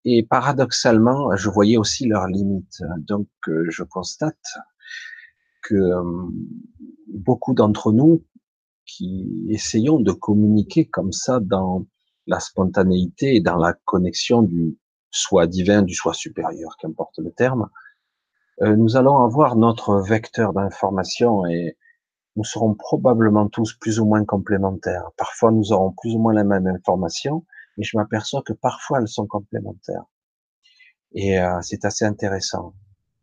Et 0.04 0.24
paradoxalement, 0.24 1.34
je 1.36 1.48
voyais 1.48 1.76
aussi 1.76 2.06
leurs 2.06 2.26
limites. 2.26 2.82
Donc, 2.98 3.28
je 3.46 3.84
constate 3.84 4.44
que 5.62 5.92
beaucoup 7.06 7.54
d'entre 7.54 7.92
nous 7.92 8.24
qui 8.84 9.46
essayons 9.48 10.00
de 10.00 10.10
communiquer 10.10 10.86
comme 10.86 11.12
ça 11.12 11.38
dans 11.38 11.86
la 12.26 12.40
spontanéité 12.40 13.36
et 13.36 13.40
dans 13.40 13.56
la 13.56 13.74
connexion 13.84 14.42
du, 14.42 14.76
soit 15.12 15.46
divin, 15.46 15.82
du 15.82 15.94
soit 15.94 16.14
supérieur, 16.14 16.76
qu'importe 16.78 17.18
le 17.18 17.30
terme, 17.30 17.68
euh, 18.62 18.74
nous 18.74 18.96
allons 18.96 19.22
avoir 19.22 19.56
notre 19.56 19.96
vecteur 20.00 20.52
d'information 20.52 21.46
et 21.46 21.76
nous 22.36 22.44
serons 22.44 22.74
probablement 22.74 23.48
tous 23.48 23.74
plus 23.74 24.00
ou 24.00 24.06
moins 24.06 24.24
complémentaires. 24.24 25.10
Parfois, 25.16 25.52
nous 25.52 25.72
aurons 25.72 25.92
plus 25.92 26.14
ou 26.14 26.18
moins 26.18 26.32
la 26.32 26.44
même 26.44 26.66
information, 26.66 27.44
mais 27.76 27.84
je 27.84 27.96
m'aperçois 27.96 28.42
que 28.42 28.54
parfois 28.54 29.00
elles 29.00 29.08
sont 29.08 29.26
complémentaires. 29.26 30.04
Et 31.12 31.38
euh, 31.38 31.60
c'est 31.60 31.84
assez 31.84 32.06
intéressant. 32.06 32.74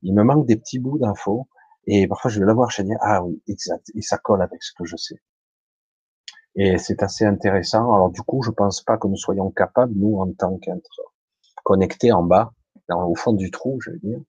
Il 0.03 0.13
me 0.13 0.23
manque 0.23 0.45
des 0.45 0.55
petits 0.55 0.79
bouts 0.79 0.99
d'infos, 0.99 1.47
et 1.87 2.07
parfois 2.07 2.29
je 2.29 2.39
vais 2.39 2.45
l'avoir 2.45 2.69
chez 2.69 2.85
ah 3.01 3.23
oui, 3.23 3.41
exact, 3.47 3.91
et 3.95 4.01
ça 4.01 4.17
colle 4.17 4.43
avec 4.43 4.61
ce 4.61 4.73
que 4.77 4.85
je 4.85 4.95
sais. 4.95 5.21
Et 6.55 6.77
c'est 6.77 7.01
assez 7.03 7.25
intéressant. 7.25 7.93
Alors 7.93 8.11
du 8.11 8.21
coup, 8.21 8.43
je 8.43 8.51
pense 8.51 8.81
pas 8.81 8.97
que 8.97 9.07
nous 9.07 9.17
soyons 9.17 9.49
capables, 9.51 9.93
nous, 9.95 10.19
en 10.19 10.31
tant 10.33 10.57
qu'être 10.57 11.01
connectés 11.63 12.11
en 12.11 12.23
bas, 12.23 12.53
au 12.89 13.15
fond 13.15 13.33
du 13.33 13.51
trou, 13.51 13.79
je 13.81 13.91
veux 13.91 13.99
dire, 13.99 14.19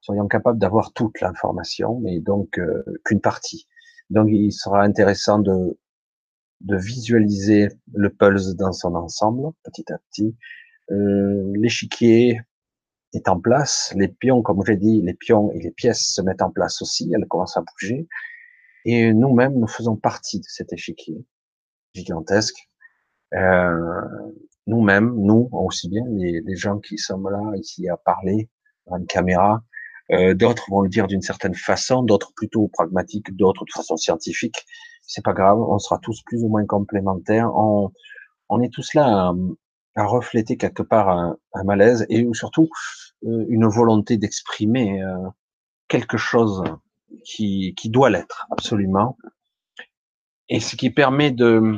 soyons 0.00 0.28
capables 0.28 0.58
d'avoir 0.58 0.92
toute 0.92 1.20
l'information, 1.20 2.00
mais 2.00 2.20
donc 2.20 2.58
euh, 2.58 2.82
qu'une 3.04 3.20
partie. 3.20 3.68
Donc 4.10 4.28
il 4.30 4.52
sera 4.52 4.82
intéressant 4.82 5.38
de, 5.38 5.78
de 6.60 6.76
visualiser 6.76 7.68
le 7.94 8.10
pulse 8.10 8.54
dans 8.56 8.72
son 8.72 8.94
ensemble, 8.94 9.52
petit 9.62 9.90
à 9.92 9.98
petit. 9.98 10.36
Euh, 10.90 11.52
L'échiquier 11.56 12.40
est 13.14 13.28
en 13.28 13.38
place, 13.38 13.92
les 13.96 14.08
pions, 14.08 14.42
comme 14.42 14.62
j'ai 14.66 14.76
dit, 14.76 15.02
les 15.02 15.14
pions 15.14 15.52
et 15.52 15.60
les 15.60 15.70
pièces 15.70 16.14
se 16.14 16.22
mettent 16.22 16.42
en 16.42 16.50
place 16.50 16.80
aussi, 16.82 17.12
elles 17.14 17.26
commencent 17.26 17.56
à 17.56 17.62
bouger. 17.62 18.08
Et 18.84 19.12
nous-mêmes, 19.12 19.54
nous 19.54 19.68
faisons 19.68 19.96
partie 19.96 20.40
de 20.40 20.46
cet 20.48 20.72
échiquier 20.72 21.24
gigantesque. 21.94 22.68
Euh, 23.34 24.00
nous-mêmes, 24.66 25.12
nous 25.16 25.48
aussi 25.52 25.88
bien, 25.88 26.04
les, 26.10 26.56
gens 26.56 26.78
qui 26.78 26.98
sommes 26.98 27.28
là 27.28 27.56
ici 27.56 27.88
à 27.88 27.96
parler 27.96 28.48
dans 28.86 28.96
une 28.96 29.06
caméra, 29.06 29.62
euh, 30.12 30.34
d'autres 30.34 30.66
vont 30.70 30.82
le 30.82 30.88
dire 30.88 31.06
d'une 31.06 31.22
certaine 31.22 31.54
façon, 31.54 32.02
d'autres 32.02 32.32
plutôt 32.34 32.68
pragmatiques, 32.68 33.34
d'autres 33.36 33.64
de 33.64 33.70
façon 33.72 33.96
scientifique. 33.96 34.64
C'est 35.02 35.24
pas 35.24 35.32
grave, 35.32 35.58
on 35.58 35.78
sera 35.78 35.98
tous 35.98 36.22
plus 36.24 36.42
ou 36.42 36.48
moins 36.48 36.66
complémentaires. 36.66 37.50
On, 37.54 37.90
on 38.48 38.60
est 38.60 38.72
tous 38.72 38.94
là 38.94 39.04
à, 39.04 39.34
à 39.96 40.06
refléter 40.06 40.56
quelque 40.56 40.82
part 40.82 41.08
un, 41.08 41.36
un, 41.54 41.64
malaise 41.64 42.06
et 42.08 42.26
surtout 42.32 42.68
euh, 43.24 43.44
une 43.48 43.66
volonté 43.66 44.16
d'exprimer 44.16 45.02
euh, 45.02 45.16
quelque 45.88 46.16
chose 46.16 46.62
qui, 47.24 47.74
qui 47.76 47.90
doit 47.90 48.10
l'être 48.10 48.46
absolument, 48.50 49.16
et 50.48 50.60
ce 50.60 50.76
qui 50.76 50.90
permet 50.90 51.30
de, 51.30 51.76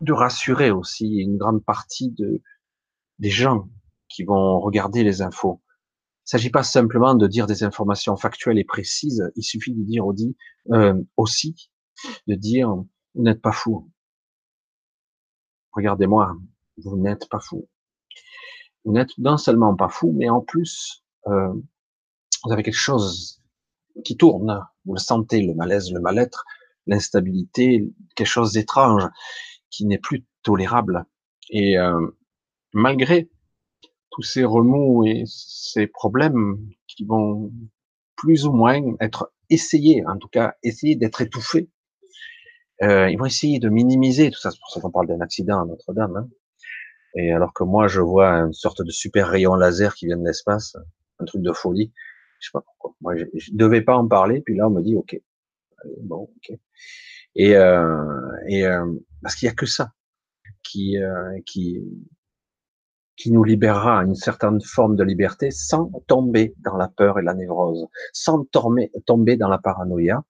de 0.00 0.12
rassurer 0.12 0.70
aussi 0.70 1.16
une 1.16 1.36
grande 1.36 1.64
partie 1.64 2.10
de, 2.10 2.42
des 3.18 3.30
gens 3.30 3.68
qui 4.08 4.24
vont 4.24 4.60
regarder 4.60 5.02
les 5.02 5.22
infos. 5.22 5.62
Il 6.26 6.34
ne 6.34 6.38
s'agit 6.38 6.50
pas 6.50 6.62
simplement 6.62 7.14
de 7.14 7.26
dire 7.26 7.46
des 7.46 7.62
informations 7.62 8.16
factuelles 8.16 8.58
et 8.58 8.64
précises, 8.64 9.30
il 9.36 9.42
suffit 9.42 9.72
de 9.72 9.82
dire 9.82 10.06
aussi, 10.06 10.36
euh, 10.72 11.00
aussi 11.16 11.70
de 12.26 12.34
dire 12.34 12.74
vous 13.14 13.22
n'êtes 13.22 13.40
pas 13.40 13.52
fou. 13.52 13.90
Regardez-moi, 15.72 16.36
vous 16.78 16.96
n'êtes 16.96 17.28
pas 17.28 17.40
fou. 17.40 17.68
Vous 18.84 18.92
n'êtes 18.92 19.16
non 19.18 19.36
seulement 19.36 19.74
pas 19.74 19.88
fou, 19.88 20.12
mais 20.12 20.28
en 20.28 20.40
plus, 20.40 21.04
euh, 21.26 21.52
vous 22.44 22.52
avez 22.52 22.62
quelque 22.62 22.74
chose 22.74 23.42
qui 24.04 24.16
tourne. 24.16 24.64
Vous 24.84 24.94
le 24.94 25.00
sentez, 25.00 25.42
le 25.42 25.54
malaise, 25.54 25.92
le 25.92 26.00
mal-être, 26.00 26.44
l'instabilité, 26.86 27.92
quelque 28.14 28.26
chose 28.26 28.52
d'étrange 28.52 29.02
qui 29.70 29.86
n'est 29.86 29.98
plus 29.98 30.24
tolérable. 30.42 31.04
Et 31.50 31.78
euh, 31.78 32.06
malgré 32.72 33.28
tous 34.10 34.22
ces 34.22 34.44
remous 34.44 35.04
et 35.04 35.24
ces 35.26 35.86
problèmes 35.86 36.58
qui 36.86 37.04
vont 37.04 37.52
plus 38.16 38.46
ou 38.46 38.52
moins 38.52 38.80
être 39.00 39.32
essayés, 39.50 40.04
en 40.06 40.16
tout 40.16 40.28
cas 40.28 40.54
essayer 40.62 40.96
d'être 40.96 41.20
étouffés, 41.20 41.68
euh, 42.82 43.10
ils 43.10 43.18
vont 43.18 43.26
essayer 43.26 43.58
de 43.58 43.68
minimiser 43.68 44.30
tout 44.30 44.38
ça. 44.38 44.50
C'est 44.50 44.58
pour 44.58 44.70
ça 44.70 44.80
qu'on 44.80 44.90
parle 44.90 45.06
d'un 45.06 45.20
accident 45.20 45.62
à 45.62 45.66
Notre-Dame. 45.66 46.16
Hein. 46.16 46.28
Et 47.16 47.32
alors 47.32 47.54
que 47.54 47.64
moi, 47.64 47.88
je 47.88 48.00
vois 48.00 48.28
une 48.28 48.52
sorte 48.52 48.82
de 48.82 48.90
super 48.90 49.28
rayon 49.28 49.54
laser 49.54 49.94
qui 49.94 50.06
vient 50.06 50.18
de 50.18 50.24
l'espace, 50.24 50.76
un 51.18 51.24
truc 51.24 51.42
de 51.42 51.52
folie. 51.52 51.92
Je 52.40 52.46
sais 52.46 52.52
pas 52.52 52.60
pourquoi. 52.60 52.94
Moi, 53.00 53.16
je, 53.16 53.24
je, 53.34 53.50
devais 53.54 53.80
pas 53.80 53.96
en 53.96 54.06
parler, 54.06 54.42
puis 54.42 54.54
là, 54.54 54.68
on 54.68 54.70
me 54.70 54.82
dit, 54.82 54.94
ok, 54.94 55.18
bon, 56.02 56.28
ok. 56.36 56.58
Et, 57.36 57.54
euh, 57.54 58.32
et 58.48 58.66
euh, 58.66 58.92
parce 59.22 59.36
qu'il 59.36 59.46
y 59.46 59.50
a 59.50 59.54
que 59.54 59.66
ça 59.66 59.92
qui, 60.62 60.96
euh, 60.96 61.38
qui, 61.44 61.78
qui 63.16 63.30
nous 63.30 63.44
libérera 63.44 64.02
une 64.04 64.14
certaine 64.14 64.60
forme 64.62 64.96
de 64.96 65.04
liberté 65.04 65.50
sans 65.50 65.90
tomber 66.06 66.54
dans 66.58 66.76
la 66.76 66.88
peur 66.88 67.18
et 67.18 67.22
la 67.22 67.34
névrose, 67.34 67.86
sans 68.14 68.44
tomber, 68.46 68.90
tomber 69.04 69.36
dans 69.36 69.48
la 69.48 69.58
paranoïa, 69.58 70.24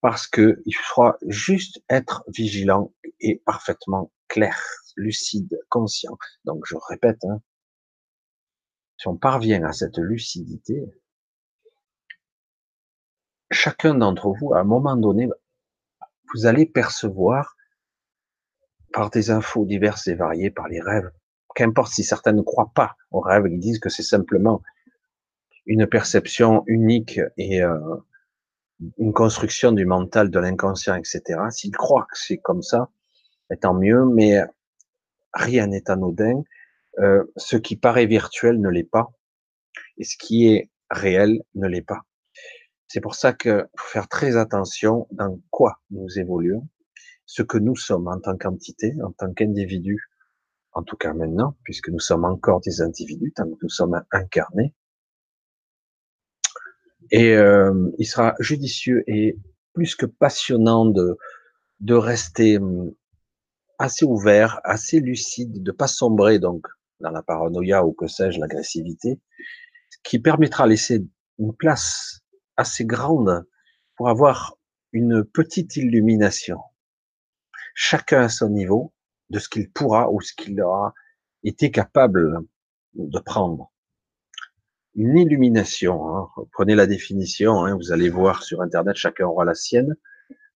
parce 0.00 0.26
que 0.26 0.62
il 0.64 0.74
faudra 0.74 1.18
juste 1.26 1.82
être 1.90 2.24
vigilant 2.28 2.92
et 3.20 3.42
parfaitement 3.44 4.10
clair 4.28 4.58
lucide, 4.96 5.60
conscient. 5.68 6.16
Donc 6.44 6.64
je 6.66 6.76
répète, 6.88 7.22
hein, 7.24 7.42
si 8.96 9.08
on 9.08 9.16
parvient 9.16 9.62
à 9.64 9.72
cette 9.72 9.98
lucidité, 9.98 10.84
chacun 13.50 13.94
d'entre 13.94 14.32
vous, 14.40 14.54
à 14.54 14.60
un 14.60 14.64
moment 14.64 14.96
donné, 14.96 15.28
vous 16.34 16.46
allez 16.46 16.66
percevoir 16.66 17.56
par 18.92 19.10
des 19.10 19.30
infos 19.30 19.64
diverses 19.64 20.06
et 20.08 20.14
variées, 20.14 20.50
par 20.50 20.68
les 20.68 20.80
rêves, 20.80 21.10
qu'importe 21.54 21.92
si 21.92 22.04
certains 22.04 22.32
ne 22.32 22.42
croient 22.42 22.72
pas 22.74 22.96
aux 23.10 23.20
rêves, 23.20 23.46
ils 23.50 23.58
disent 23.58 23.80
que 23.80 23.88
c'est 23.88 24.02
simplement 24.02 24.62
une 25.66 25.86
perception 25.86 26.62
unique 26.66 27.20
et 27.36 27.62
euh, 27.62 27.96
une 28.98 29.12
construction 29.12 29.72
du 29.72 29.84
mental, 29.84 30.30
de 30.30 30.38
l'inconscient, 30.38 30.94
etc. 30.94 31.40
S'ils 31.50 31.76
croient 31.76 32.06
que 32.10 32.18
c'est 32.18 32.38
comme 32.38 32.62
ça, 32.62 32.88
tant 33.60 33.74
mieux, 33.74 34.04
mais 34.06 34.40
rien 35.34 35.66
n'est 35.66 35.90
anodin. 35.90 36.42
Euh, 36.98 37.24
ce 37.36 37.56
qui 37.56 37.76
paraît 37.76 38.06
virtuel 38.06 38.60
ne 38.60 38.68
l'est 38.68 38.88
pas, 38.88 39.12
et 39.98 40.04
ce 40.04 40.16
qui 40.16 40.48
est 40.48 40.70
réel 40.90 41.42
ne 41.54 41.68
l'est 41.68 41.82
pas. 41.82 42.02
C'est 42.88 43.02
pour 43.02 43.14
ça 43.14 43.34
que 43.34 43.68
faut 43.76 43.88
faire 43.88 44.08
très 44.08 44.36
attention 44.36 45.06
dans 45.12 45.38
quoi 45.50 45.80
nous 45.90 46.18
évoluons, 46.18 46.66
ce 47.26 47.42
que 47.42 47.58
nous 47.58 47.76
sommes 47.76 48.08
en 48.08 48.18
tant 48.18 48.36
qu'entité, 48.36 48.94
en 49.04 49.12
tant 49.12 49.32
qu'individu, 49.34 50.08
en 50.72 50.82
tout 50.82 50.96
cas 50.96 51.12
maintenant, 51.12 51.54
puisque 51.64 51.90
nous 51.90 52.00
sommes 52.00 52.24
encore 52.24 52.60
des 52.60 52.80
individus, 52.80 53.32
tant 53.36 53.44
que 53.44 53.58
nous 53.62 53.68
sommes 53.68 54.02
incarnés. 54.10 54.74
Et 57.10 57.36
euh, 57.36 57.90
il 57.98 58.06
sera 58.06 58.34
judicieux 58.40 59.04
et 59.06 59.38
plus 59.74 59.94
que 59.94 60.06
passionnant 60.06 60.86
de, 60.86 61.16
de 61.80 61.94
rester 61.94 62.58
hum, 62.58 62.94
assez 63.78 64.06
ouvert, 64.06 64.60
assez 64.64 65.00
lucide, 65.00 65.62
de 65.62 65.72
pas 65.72 65.88
sombrer 65.88 66.38
donc 66.38 66.66
dans 67.00 67.10
la 67.10 67.22
paranoïa 67.22 67.84
ou 67.84 67.92
que 67.92 68.06
sais-je, 68.06 68.40
l'agressivité, 68.40 69.20
qui 70.02 70.18
permettra 70.18 70.64
de 70.64 70.70
laisser 70.70 71.06
une 71.38 71.54
place 71.54 72.22
assez 72.58 72.84
grande 72.84 73.46
pour 73.96 74.10
avoir 74.10 74.58
une 74.92 75.24
petite 75.24 75.76
illumination. 75.76 76.58
Chacun 77.74 78.22
à 78.22 78.28
son 78.28 78.50
niveau 78.50 78.92
de 79.30 79.38
ce 79.38 79.48
qu'il 79.48 79.70
pourra 79.70 80.10
ou 80.10 80.20
ce 80.20 80.34
qu'il 80.34 80.60
aura 80.60 80.92
été 81.44 81.70
capable 81.70 82.40
de 82.94 83.18
prendre. 83.20 83.72
Une 84.94 85.16
illumination, 85.16 86.16
hein. 86.16 86.28
prenez 86.52 86.74
la 86.74 86.86
définition, 86.86 87.64
hein, 87.64 87.76
vous 87.76 87.92
allez 87.92 88.10
voir 88.10 88.42
sur 88.42 88.60
Internet, 88.62 88.96
chacun 88.96 89.26
aura 89.26 89.44
la 89.44 89.54
sienne. 89.54 89.96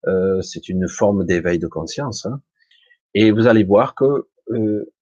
Euh, 0.07 0.43
c'est 0.43 0.69
une 0.69 0.89
forme 0.89 1.25
d'éveil 1.25 1.61
de 1.61 1.69
conscience. 1.69 2.27
Hein. 2.27 2.43
Et 3.15 3.31
vous 3.31 3.47
allez 3.47 3.63
voir 3.63 3.95
que 3.95 4.29
euh, 4.51 4.93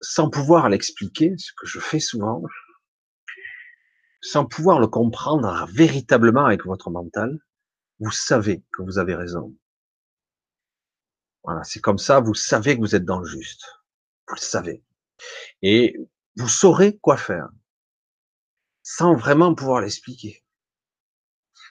sans 0.00 0.30
pouvoir 0.30 0.70
l'expliquer, 0.70 1.34
ce 1.36 1.52
que 1.52 1.66
je 1.66 1.78
fais 1.78 2.00
souvent, 2.00 2.42
sans 4.20 4.44
pouvoir 4.44 4.80
le 4.80 4.86
comprendre 4.86 5.66
véritablement 5.72 6.44
avec 6.44 6.64
votre 6.64 6.90
mental, 6.90 7.38
vous 8.00 8.10
savez 8.10 8.62
que 8.72 8.82
vous 8.82 8.98
avez 8.98 9.14
raison. 9.14 9.54
Voilà, 11.44 11.64
c'est 11.64 11.80
comme 11.80 11.98
ça, 11.98 12.20
vous 12.20 12.34
savez 12.34 12.76
que 12.76 12.80
vous 12.80 12.94
êtes 12.94 13.04
dans 13.04 13.20
le 13.20 13.26
juste. 13.26 13.64
Vous 14.28 14.34
le 14.34 14.40
savez. 14.40 14.84
Et 15.62 15.96
vous 16.36 16.48
saurez 16.48 16.98
quoi 16.98 17.16
faire, 17.16 17.48
sans 18.82 19.14
vraiment 19.14 19.54
pouvoir 19.54 19.80
l'expliquer. 19.80 20.44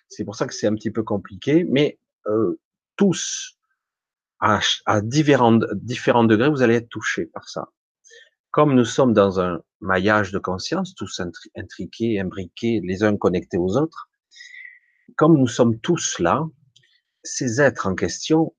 C'est 0.08 0.26
pour 0.26 0.36
ça 0.36 0.48
que 0.48 0.54
c'est 0.54 0.68
un 0.68 0.76
petit 0.76 0.92
peu 0.92 1.04
compliqué, 1.04 1.64
mais 1.64 2.00
euh, 2.28 2.60
tous, 2.96 3.58
à, 4.40 4.60
à 4.86 5.02
différents, 5.02 5.60
différents 5.76 6.24
degrés, 6.24 6.50
vous 6.50 6.62
allez 6.62 6.76
être 6.76 6.90
touché 6.90 7.26
par 7.28 7.48
ça. 7.48 7.70
Comme 8.52 8.74
nous 8.74 8.86
sommes 8.86 9.14
dans 9.14 9.40
un 9.40 9.62
maillage 9.82 10.32
de 10.32 10.40
conscience, 10.40 10.96
tous 10.96 11.22
intriqués, 11.56 12.20
imbriqués, 12.20 12.82
les 12.84 13.04
uns 13.04 13.16
connectés 13.18 13.58
aux 13.58 13.78
autres, 13.78 14.10
comme 15.16 15.38
nous 15.38 15.48
sommes 15.48 15.80
tous 15.80 16.20
là, 16.20 16.46
ces 17.24 17.62
êtres 17.62 17.88
en 17.88 17.96
question 17.96 18.56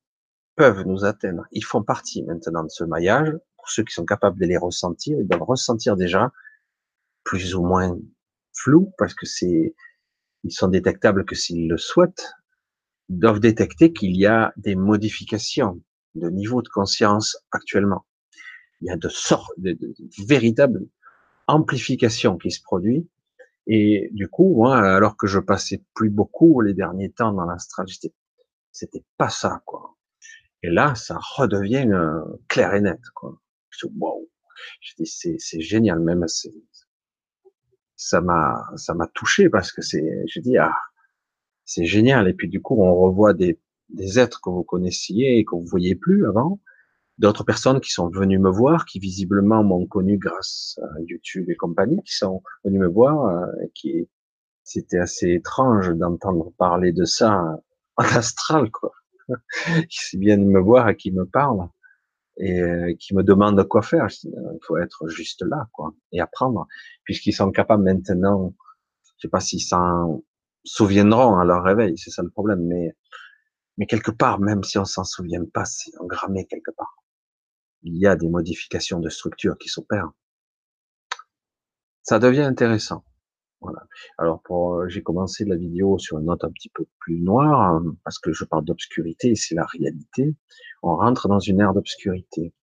peuvent 0.56 0.87
nous 0.87 1.04
atteindre. 1.04 1.44
Ils 1.52 1.64
font 1.64 1.83
partie 1.83 2.22
maintenant 2.22 2.64
de 2.64 2.68
ce 2.68 2.85
maillage. 2.85 3.33
Pour 3.56 3.68
ceux 3.70 3.85
qui 3.85 3.94
sont 3.94 4.04
capables 4.04 4.38
de 4.38 4.46
les 4.46 4.56
ressentir, 4.56 5.18
ils 5.18 5.26
doivent 5.26 5.42
ressentir 5.42 5.96
déjà 5.96 6.33
plus 7.24 7.54
ou 7.54 7.62
moins 7.62 7.96
flou, 8.54 8.92
parce 8.98 9.14
que 9.14 9.26
c'est, 9.26 9.74
ils 10.44 10.52
sont 10.52 10.68
détectables 10.68 11.24
que 11.24 11.35
s'ils 11.35 11.68
le 11.68 11.78
souhaitent, 11.78 12.33
doivent 13.09 13.40
détecter 13.40 13.92
qu'il 13.92 14.16
y 14.16 14.26
a 14.26 14.52
des 14.56 14.74
modifications 14.74 15.83
de 16.14 16.28
niveau 16.30 16.62
de 16.62 16.68
conscience 16.68 17.37
actuellement. 17.52 18.06
Il 18.80 18.88
y 18.88 18.90
a 18.90 18.96
de 18.96 19.09
sortes, 19.09 19.52
de 19.59 19.78
véritables 20.26 20.87
amplifications 21.50 22.36
qui 22.36 22.50
se 22.50 22.62
produit. 22.62 23.08
Et 23.66 24.08
du 24.12 24.28
coup, 24.28 24.66
alors 24.66 25.16
que 25.16 25.26
je 25.26 25.38
passais 25.38 25.84
plus 25.94 26.10
beaucoup 26.10 26.60
les 26.60 26.74
derniers 26.74 27.10
temps 27.10 27.32
dans 27.32 27.44
l'astral, 27.44 27.86
c'était 28.72 29.04
pas 29.16 29.28
ça, 29.28 29.62
quoi. 29.66 29.96
Et 30.62 30.70
là, 30.70 30.94
ça 30.94 31.18
redevient 31.36 31.88
euh, 31.90 32.20
clair 32.48 32.74
et 32.74 32.80
net, 32.80 33.00
quoi. 33.14 33.38
Wow. 33.96 34.28
Je 34.80 34.94
dis, 34.98 35.06
c'est, 35.06 35.60
génial, 35.60 36.00
même, 36.00 36.26
ça 37.96 38.20
m'a, 38.20 38.62
ça 38.76 38.94
m'a 38.94 39.06
touché 39.06 39.48
parce 39.48 39.72
que 39.72 39.80
c'est, 39.80 40.24
je 40.26 40.40
dis, 40.40 40.58
ah, 40.58 40.74
c'est 41.64 41.84
génial. 41.84 42.28
Et 42.28 42.34
puis 42.34 42.48
du 42.48 42.60
coup, 42.60 42.76
on 42.82 42.94
revoit 42.94 43.32
des, 43.32 43.58
des 43.88 44.18
êtres 44.18 44.40
que 44.42 44.50
vous 44.50 44.64
connaissiez 44.64 45.38
et 45.38 45.44
que 45.44 45.54
vous 45.54 45.64
voyez 45.64 45.94
plus 45.94 46.26
avant, 46.26 46.60
d'autres 47.20 47.44
personnes 47.44 47.80
qui 47.80 47.90
sont 47.90 48.09
venues 48.09 48.38
me 48.38 48.50
voir, 48.50 48.87
qui 48.87 48.98
visiblement 48.98 49.62
m'ont 49.62 49.87
connu 49.87 50.18
grâce 50.18 50.78
à 50.83 51.00
YouTube 51.06 51.50
et 51.50 51.56
compagnie, 51.56 52.02
qui 52.02 52.14
sont 52.16 52.42
venues 52.64 52.78
me 52.78 52.88
voir, 52.88 53.26
euh, 53.26 53.46
et 53.64 53.70
qui 53.74 54.09
c'était 54.64 54.98
assez 54.98 55.33
étrange 55.33 55.90
d'entendre 55.90 56.52
parler 56.56 56.92
de 56.92 57.04
ça 57.04 57.59
en 57.96 58.04
astral, 58.16 58.70
quoi. 58.70 58.92
qui 59.90 60.18
viennent 60.18 60.46
me 60.46 60.61
voir 60.61 60.88
et 60.88 60.96
qui 60.96 61.12
me 61.12 61.24
parlent 61.24 61.68
et 62.38 62.61
euh, 62.61 62.94
qui 62.98 63.14
me 63.14 63.22
demandent 63.22 63.62
quoi 63.68 63.83
faire. 63.83 64.09
Il 64.24 64.59
faut 64.62 64.78
être 64.78 65.06
juste 65.09 65.42
là, 65.42 65.68
quoi, 65.72 65.92
et 66.12 66.20
apprendre, 66.20 66.66
puisqu'ils 67.04 67.35
sont 67.35 67.50
capables 67.50 67.85
maintenant. 67.85 68.54
Je 69.04 69.26
sais 69.26 69.28
pas 69.28 69.40
s'ils 69.40 69.61
s'en 69.61 70.24
souviendront 70.64 71.38
à 71.38 71.44
leur 71.44 71.62
réveil, 71.62 71.98
c'est 71.98 72.11
ça 72.11 72.22
le 72.22 72.30
problème, 72.30 72.64
mais 72.66 72.94
mais 73.76 73.87
quelque 73.87 74.11
part, 74.11 74.40
même 74.40 74.62
si 74.62 74.78
on 74.78 74.85
s'en 74.85 75.04
souvient 75.04 75.44
pas, 75.54 75.64
c'est 75.64 75.92
engrammé 76.00 76.46
quelque 76.46 76.70
part. 76.70 76.89
Il 77.83 77.97
y 77.97 78.07
a 78.07 78.16
des 78.16 78.29
modifications 78.29 79.01
de 79.01 79.09
structure 79.09 79.57
qui 79.59 79.69
s'opèrent. 79.69 80.11
ça 82.03 82.19
devient 82.19 82.43
intéressant. 82.43 83.05
Voilà. 83.61 83.87
Alors 84.19 84.40
pour, 84.43 84.75
euh, 84.77 84.88
j'ai 84.88 85.03
commencé 85.03 85.45
la 85.45 85.57
vidéo 85.57 85.99
sur 85.99 86.19
une 86.19 86.27
note 86.27 86.45
un 86.45 86.51
petit 86.51 86.71
peu 86.71 86.87
plus 86.99 87.21
noire 87.21 87.61
hein, 87.61 87.85
parce 88.05 88.19
que 88.19 88.33
je 88.33 88.45
parle 88.45 88.64
d'obscurité 88.64 89.31
et 89.31 89.35
c'est 89.35 89.55
la 89.55 89.66
réalité. 89.66 90.35
On 90.83 90.97
rentre 90.97 91.29
dans 91.29 91.38
une 91.40 91.61
ère 91.61 91.75
d'obscurité. 91.75 92.55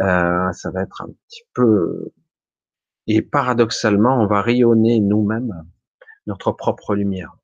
Euh, 0.00 0.52
ça 0.52 0.70
va 0.70 0.82
être 0.82 1.02
un 1.02 1.12
petit 1.28 1.42
peu 1.54 2.12
et 3.06 3.22
paradoxalement, 3.22 4.22
on 4.22 4.26
va 4.26 4.42
rayonner 4.42 5.00
nous-mêmes 5.00 5.66
notre 6.26 6.52
propre 6.52 6.94
lumière. 6.94 7.36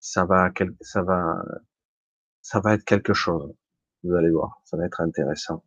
Ça 0.00 0.24
va, 0.24 0.50
ça 0.80 1.02
va, 1.02 1.42
ça 2.42 2.60
va 2.60 2.74
être 2.74 2.84
quelque 2.84 3.14
chose. 3.14 3.54
Vous 4.02 4.14
allez 4.14 4.30
voir, 4.30 4.60
ça 4.64 4.76
va 4.76 4.84
être 4.86 5.00
intéressant. 5.00 5.64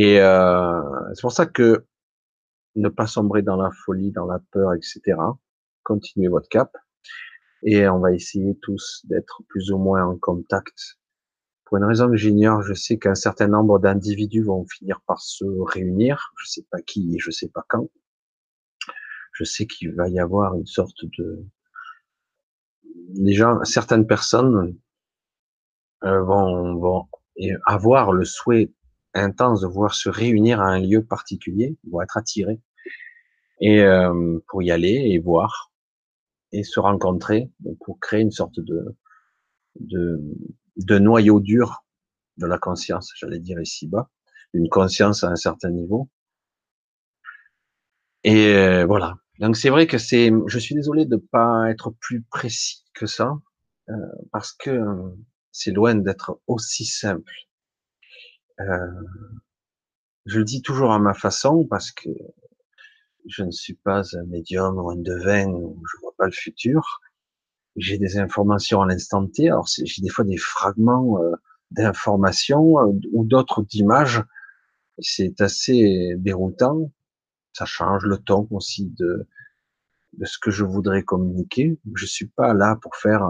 Et 0.00 0.20
euh, 0.20 0.80
c'est 1.12 1.22
pour 1.22 1.32
ça 1.32 1.44
que 1.44 1.84
ne 2.76 2.88
pas 2.88 3.08
sombrer 3.08 3.42
dans 3.42 3.56
la 3.56 3.72
folie, 3.84 4.12
dans 4.12 4.26
la 4.26 4.38
peur, 4.52 4.72
etc. 4.74 5.16
Continuez 5.82 6.28
votre 6.28 6.48
cap. 6.48 6.70
Et 7.64 7.88
on 7.88 7.98
va 7.98 8.12
essayer 8.12 8.56
tous 8.62 9.04
d'être 9.08 9.42
plus 9.48 9.72
ou 9.72 9.78
moins 9.78 10.04
en 10.04 10.16
contact. 10.16 11.00
Pour 11.64 11.78
une 11.78 11.84
raison 11.84 12.08
que 12.08 12.14
j'ignore, 12.14 12.62
je 12.62 12.74
sais 12.74 12.96
qu'un 12.96 13.16
certain 13.16 13.48
nombre 13.48 13.80
d'individus 13.80 14.44
vont 14.44 14.64
finir 14.68 15.00
par 15.00 15.20
se 15.20 15.44
réunir. 15.44 16.32
Je 16.36 16.48
sais 16.48 16.66
pas 16.70 16.80
qui 16.80 17.16
et 17.16 17.18
je 17.18 17.32
sais 17.32 17.48
pas 17.48 17.64
quand. 17.68 17.90
Je 19.32 19.42
sais 19.42 19.66
qu'il 19.66 19.96
va 19.96 20.08
y 20.08 20.20
avoir 20.20 20.54
une 20.54 20.66
sorte 20.66 21.04
de, 21.18 21.44
déjà 23.16 23.58
certaines 23.64 24.06
personnes 24.06 24.78
euh, 26.04 26.22
vont, 26.22 26.76
vont 26.76 27.08
avoir 27.66 28.12
le 28.12 28.24
souhait 28.24 28.72
intense 29.14 29.60
de 29.62 29.66
voir 29.66 29.94
se 29.94 30.08
réunir 30.08 30.60
à 30.60 30.66
un 30.66 30.80
lieu 30.80 31.04
particulier, 31.04 31.76
vont 31.90 32.02
être 32.02 32.16
attirés 32.16 32.60
et 33.60 33.80
euh, 33.82 34.38
pour 34.48 34.62
y 34.62 34.70
aller 34.70 35.10
et 35.10 35.18
voir 35.18 35.72
et 36.52 36.62
se 36.62 36.80
rencontrer 36.80 37.50
pour 37.84 37.98
créer 38.00 38.20
une 38.20 38.30
sorte 38.30 38.60
de, 38.60 38.96
de, 39.80 40.20
de 40.76 40.98
noyau 40.98 41.40
dur 41.40 41.84
de 42.36 42.46
la 42.46 42.58
conscience, 42.58 43.12
j'allais 43.16 43.40
dire 43.40 43.60
ici-bas, 43.60 44.10
une 44.54 44.68
conscience 44.68 45.24
à 45.24 45.28
un 45.28 45.36
certain 45.36 45.70
niveau. 45.70 46.08
Et 48.24 48.54
euh, 48.54 48.86
voilà. 48.86 49.16
Donc 49.38 49.56
c'est 49.56 49.70
vrai 49.70 49.86
que 49.86 49.98
c'est, 49.98 50.30
je 50.46 50.58
suis 50.58 50.74
désolé 50.74 51.04
de 51.04 51.16
pas 51.16 51.70
être 51.70 51.90
plus 52.00 52.22
précis 52.22 52.84
que 52.94 53.06
ça, 53.06 53.38
euh, 53.88 53.94
parce 54.32 54.52
que 54.52 54.80
c'est 55.52 55.72
loin 55.72 55.94
d'être 55.94 56.40
aussi 56.46 56.84
simple. 56.84 57.32
Euh, 58.60 58.90
je 60.26 60.38
le 60.38 60.44
dis 60.44 60.62
toujours 60.62 60.92
à 60.92 60.98
ma 60.98 61.14
façon 61.14 61.64
parce 61.64 61.90
que 61.90 62.10
je 63.26 63.42
ne 63.44 63.50
suis 63.50 63.74
pas 63.74 64.02
un 64.16 64.24
médium 64.24 64.78
ou 64.78 64.90
un 64.90 64.96
devin, 64.96 65.46
je 65.46 66.00
vois 66.00 66.14
pas 66.16 66.26
le 66.26 66.32
futur. 66.32 67.00
J'ai 67.76 67.98
des 67.98 68.18
informations 68.18 68.82
à 68.82 68.86
l'instant 68.86 69.26
T. 69.26 69.48
Alors 69.48 69.66
j'ai 69.66 70.02
des 70.02 70.08
fois 70.08 70.24
des 70.24 70.36
fragments 70.36 71.22
euh, 71.22 71.32
d'informations 71.70 72.78
euh, 72.80 72.92
ou 73.12 73.24
d'autres 73.24 73.62
d'images. 73.62 74.22
C'est 74.98 75.40
assez 75.40 76.14
déroutant. 76.16 76.90
Ça 77.52 77.64
change 77.64 78.04
le 78.04 78.18
ton 78.18 78.48
aussi 78.50 78.86
de 78.86 79.26
de 80.14 80.24
ce 80.24 80.38
que 80.38 80.50
je 80.50 80.64
voudrais 80.64 81.02
communiquer. 81.02 81.78
Je 81.94 82.06
suis 82.06 82.26
pas 82.26 82.54
là 82.54 82.76
pour 82.80 82.96
faire. 82.96 83.24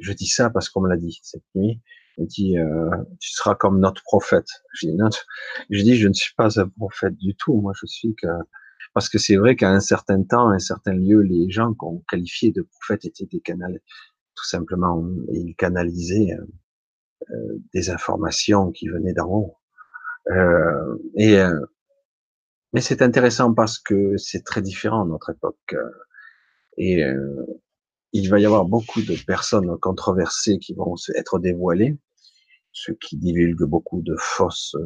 Je 0.00 0.12
dis 0.12 0.26
ça 0.26 0.50
parce 0.50 0.68
qu'on 0.68 0.82
me 0.82 0.88
l'a 0.88 0.96
dit 0.96 1.20
cette 1.22 1.44
nuit. 1.54 1.80
Il 2.18 2.26
dit, 2.26 2.58
euh, 2.58 2.90
tu 3.20 3.32
seras 3.32 3.54
comme 3.54 3.80
notre 3.80 4.02
prophète. 4.02 4.48
Je 4.74 4.88
dis, 4.88 4.96
je 5.70 5.82
dis, 5.82 5.96
je 5.96 6.08
ne 6.08 6.12
suis 6.12 6.34
pas 6.34 6.60
un 6.60 6.68
prophète 6.68 7.16
du 7.16 7.34
tout. 7.36 7.60
Moi, 7.60 7.72
je 7.80 7.86
suis 7.86 8.14
que, 8.14 8.26
parce 8.94 9.08
que 9.08 9.18
c'est 9.18 9.36
vrai 9.36 9.56
qu'à 9.56 9.70
un 9.70 9.80
certain 9.80 10.22
temps, 10.22 10.48
à 10.50 10.54
un 10.54 10.58
certain 10.58 10.92
lieu, 10.94 11.20
les 11.22 11.50
gens 11.50 11.74
qu'on 11.74 12.02
qualifiait 12.08 12.52
de 12.52 12.62
prophètes 12.62 13.04
étaient 13.06 13.26
des 13.26 13.40
canaux, 13.40 13.78
tout 14.34 14.44
simplement, 14.46 15.04
ils 15.32 15.54
canalisaient 15.56 16.34
euh, 16.38 16.46
euh, 17.30 17.58
des 17.74 17.90
informations 17.90 18.72
qui 18.72 18.88
venaient 18.88 19.12
d'en 19.12 19.28
haut. 19.28 19.56
Euh, 20.30 20.96
et 21.16 21.38
euh, 21.38 21.60
mais 22.72 22.80
c'est 22.80 23.02
intéressant 23.02 23.54
parce 23.54 23.78
que 23.78 24.16
c'est 24.16 24.44
très 24.44 24.62
différent 24.62 25.04
notre 25.06 25.30
époque. 25.30 25.76
Et 26.78 27.04
il 28.12 28.28
va 28.28 28.38
y 28.38 28.46
avoir 28.46 28.64
beaucoup 28.64 29.02
de 29.02 29.16
personnes 29.26 29.78
controversées 29.78 30.58
qui 30.58 30.74
vont 30.74 30.94
être 31.16 31.38
dévoilées, 31.38 31.98
ceux 32.72 32.94
qui 32.94 33.16
divulguent 33.16 33.64
beaucoup 33.64 34.02
de 34.02 34.14
fausses, 34.18 34.76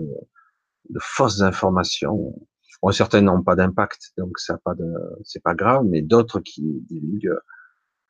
de 0.89 0.99
fausses 1.01 1.41
informations. 1.41 2.35
Bon, 2.83 2.93
certaines 2.93 3.25
n'ont 3.25 3.43
pas 3.43 3.57
d'impact, 3.57 4.13
donc 4.19 4.39
ça 4.39 4.59
pas 4.59 4.75
de, 4.75 4.93
c'est 5.25 5.43
pas 5.43 5.55
grave, 5.55 5.85
mais 5.87 6.03
d'autres 6.03 6.41
qui 6.41 6.63
divulguent 6.89 7.39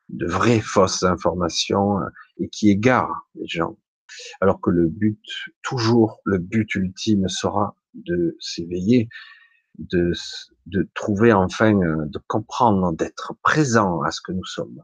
de 0.09 0.25
vraies 0.25 0.61
fausses 0.61 1.03
informations 1.03 1.99
et 2.39 2.49
qui 2.49 2.69
égarent 2.69 3.27
les 3.35 3.47
gens. 3.47 3.77
Alors 4.39 4.61
que 4.61 4.69
le 4.69 4.87
but, 4.87 5.19
toujours, 5.63 6.21
le 6.25 6.37
but 6.37 6.75
ultime 6.75 7.27
sera 7.27 7.75
de 7.93 8.37
s'éveiller, 8.39 9.09
de, 9.79 10.11
de 10.65 10.89
trouver 10.93 11.33
enfin, 11.33 11.73
de 11.73 12.19
comprendre, 12.27 12.93
d'être 12.93 13.33
présent 13.41 14.01
à 14.01 14.11
ce 14.11 14.21
que 14.21 14.31
nous 14.31 14.45
sommes. 14.45 14.83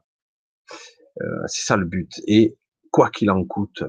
Euh, 1.21 1.43
c'est 1.47 1.65
ça 1.65 1.77
le 1.77 1.85
but. 1.85 2.21
Et 2.27 2.57
quoi 2.91 3.09
qu'il 3.09 3.29
en 3.31 3.43
coûte, 3.43 3.83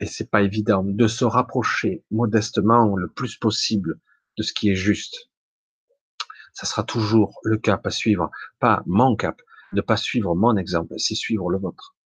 et 0.00 0.06
c'est 0.06 0.30
pas 0.30 0.42
évident, 0.42 0.82
de 0.84 1.08
se 1.08 1.24
rapprocher 1.24 2.04
modestement 2.10 2.96
le 2.96 3.08
plus 3.08 3.36
possible 3.36 3.98
de 4.36 4.42
ce 4.42 4.52
qui 4.52 4.70
est 4.70 4.76
juste. 4.76 5.30
Ça 6.52 6.66
sera 6.66 6.82
toujours 6.82 7.38
le 7.44 7.56
cap 7.56 7.86
à 7.86 7.90
suivre, 7.90 8.30
pas 8.58 8.82
mon 8.86 9.16
cap, 9.16 9.40
ne 9.72 9.80
pas 9.80 9.96
suivre 9.96 10.34
mon 10.34 10.56
exemple, 10.56 10.94
c'est 10.98 11.14
suivre 11.14 11.50
le 11.50 11.58
vôtre. 11.58 11.96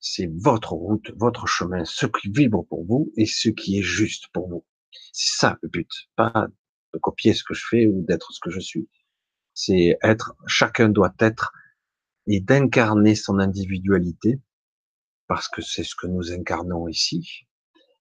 C'est 0.00 0.30
votre 0.34 0.72
route, 0.72 1.10
votre 1.16 1.46
chemin, 1.46 1.84
ce 1.84 2.06
qui 2.06 2.30
vibre 2.30 2.66
pour 2.66 2.84
vous 2.84 3.12
et 3.16 3.26
ce 3.26 3.48
qui 3.48 3.78
est 3.78 3.82
juste 3.82 4.28
pour 4.32 4.48
vous. 4.48 4.64
C'est 5.12 5.38
ça 5.38 5.58
le 5.62 5.68
but, 5.68 5.90
pas 6.16 6.48
de 6.92 6.98
copier 6.98 7.34
ce 7.34 7.42
que 7.42 7.54
je 7.54 7.64
fais 7.68 7.86
ou 7.86 8.04
d'être 8.06 8.32
ce 8.32 8.40
que 8.40 8.50
je 8.50 8.60
suis. 8.60 8.88
C'est 9.54 9.96
être, 10.02 10.34
chacun 10.46 10.88
doit 10.88 11.14
être 11.18 11.52
et 12.26 12.40
d'incarner 12.40 13.14
son 13.14 13.38
individualité, 13.38 14.40
parce 15.26 15.48
que 15.48 15.62
c'est 15.62 15.84
ce 15.84 15.94
que 15.94 16.06
nous 16.06 16.32
incarnons 16.32 16.88
ici. 16.88 17.46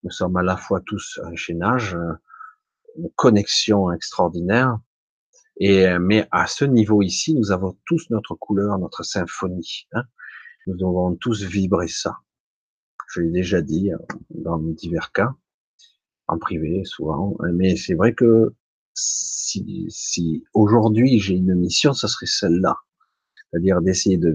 Nous 0.03 0.11
sommes 0.11 0.37
à 0.37 0.43
la 0.43 0.57
fois 0.57 0.81
tous 0.85 1.19
un 1.23 1.35
chaînage, 1.35 1.97
une 2.97 3.09
connexion 3.15 3.91
extraordinaire, 3.91 4.77
et 5.57 5.97
mais 5.99 6.27
à 6.31 6.47
ce 6.47 6.65
niveau 6.65 7.01
ici, 7.01 7.35
nous 7.35 7.51
avons 7.51 7.77
tous 7.85 8.09
notre 8.09 8.35
couleur, 8.35 8.77
notre 8.79 9.03
symphonie. 9.03 9.87
Hein. 9.93 10.03
Nous 10.67 10.75
devons 10.75 11.15
tous 11.15 11.43
vibrer 11.43 11.87
ça. 11.87 12.17
Je 13.09 13.21
l'ai 13.21 13.31
déjà 13.31 13.61
dit 13.61 13.91
euh, 13.93 13.97
dans 14.29 14.57
divers 14.57 15.11
cas, 15.11 15.33
en 16.27 16.39
privé 16.39 16.83
souvent, 16.85 17.35
mais 17.53 17.75
c'est 17.75 17.93
vrai 17.93 18.13
que 18.13 18.55
si, 18.95 19.85
si 19.89 20.43
aujourd'hui 20.53 21.19
j'ai 21.19 21.35
une 21.35 21.53
mission, 21.53 21.93
ce 21.93 22.07
serait 22.07 22.25
celle-là 22.25 22.77
c'est-à-dire 23.53 23.81
d'essayer 23.81 24.17
de 24.17 24.31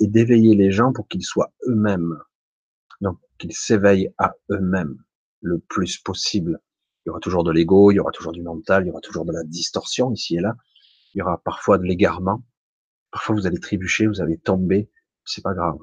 d'éveiller 0.00 0.54
les 0.54 0.72
gens 0.72 0.94
pour 0.94 1.06
qu'ils 1.06 1.24
soient 1.24 1.52
eux-mêmes, 1.68 2.16
donc 3.02 3.18
qu'ils 3.38 3.52
s'éveillent 3.52 4.14
à 4.16 4.34
eux-mêmes 4.50 4.96
le 5.42 5.58
plus 5.58 5.98
possible. 5.98 6.58
Il 7.04 7.08
y 7.08 7.10
aura 7.10 7.20
toujours 7.20 7.44
de 7.44 7.52
l'ego, 7.52 7.90
il 7.90 7.96
y 7.96 8.00
aura 8.00 8.12
toujours 8.12 8.32
du 8.32 8.42
mental, 8.42 8.84
il 8.84 8.88
y 8.88 8.90
aura 8.90 9.02
toujours 9.02 9.26
de 9.26 9.32
la 9.32 9.44
distorsion 9.44 10.10
ici 10.12 10.36
et 10.36 10.40
là, 10.40 10.56
il 11.12 11.18
y 11.18 11.22
aura 11.22 11.36
parfois 11.44 11.76
de 11.76 11.82
l'égarement, 11.82 12.42
parfois 13.10 13.34
vous 13.34 13.46
allez 13.46 13.60
trébucher, 13.60 14.06
vous 14.06 14.22
allez 14.22 14.38
tomber, 14.38 14.88
c'est 15.26 15.44
pas 15.44 15.52
grave, 15.52 15.76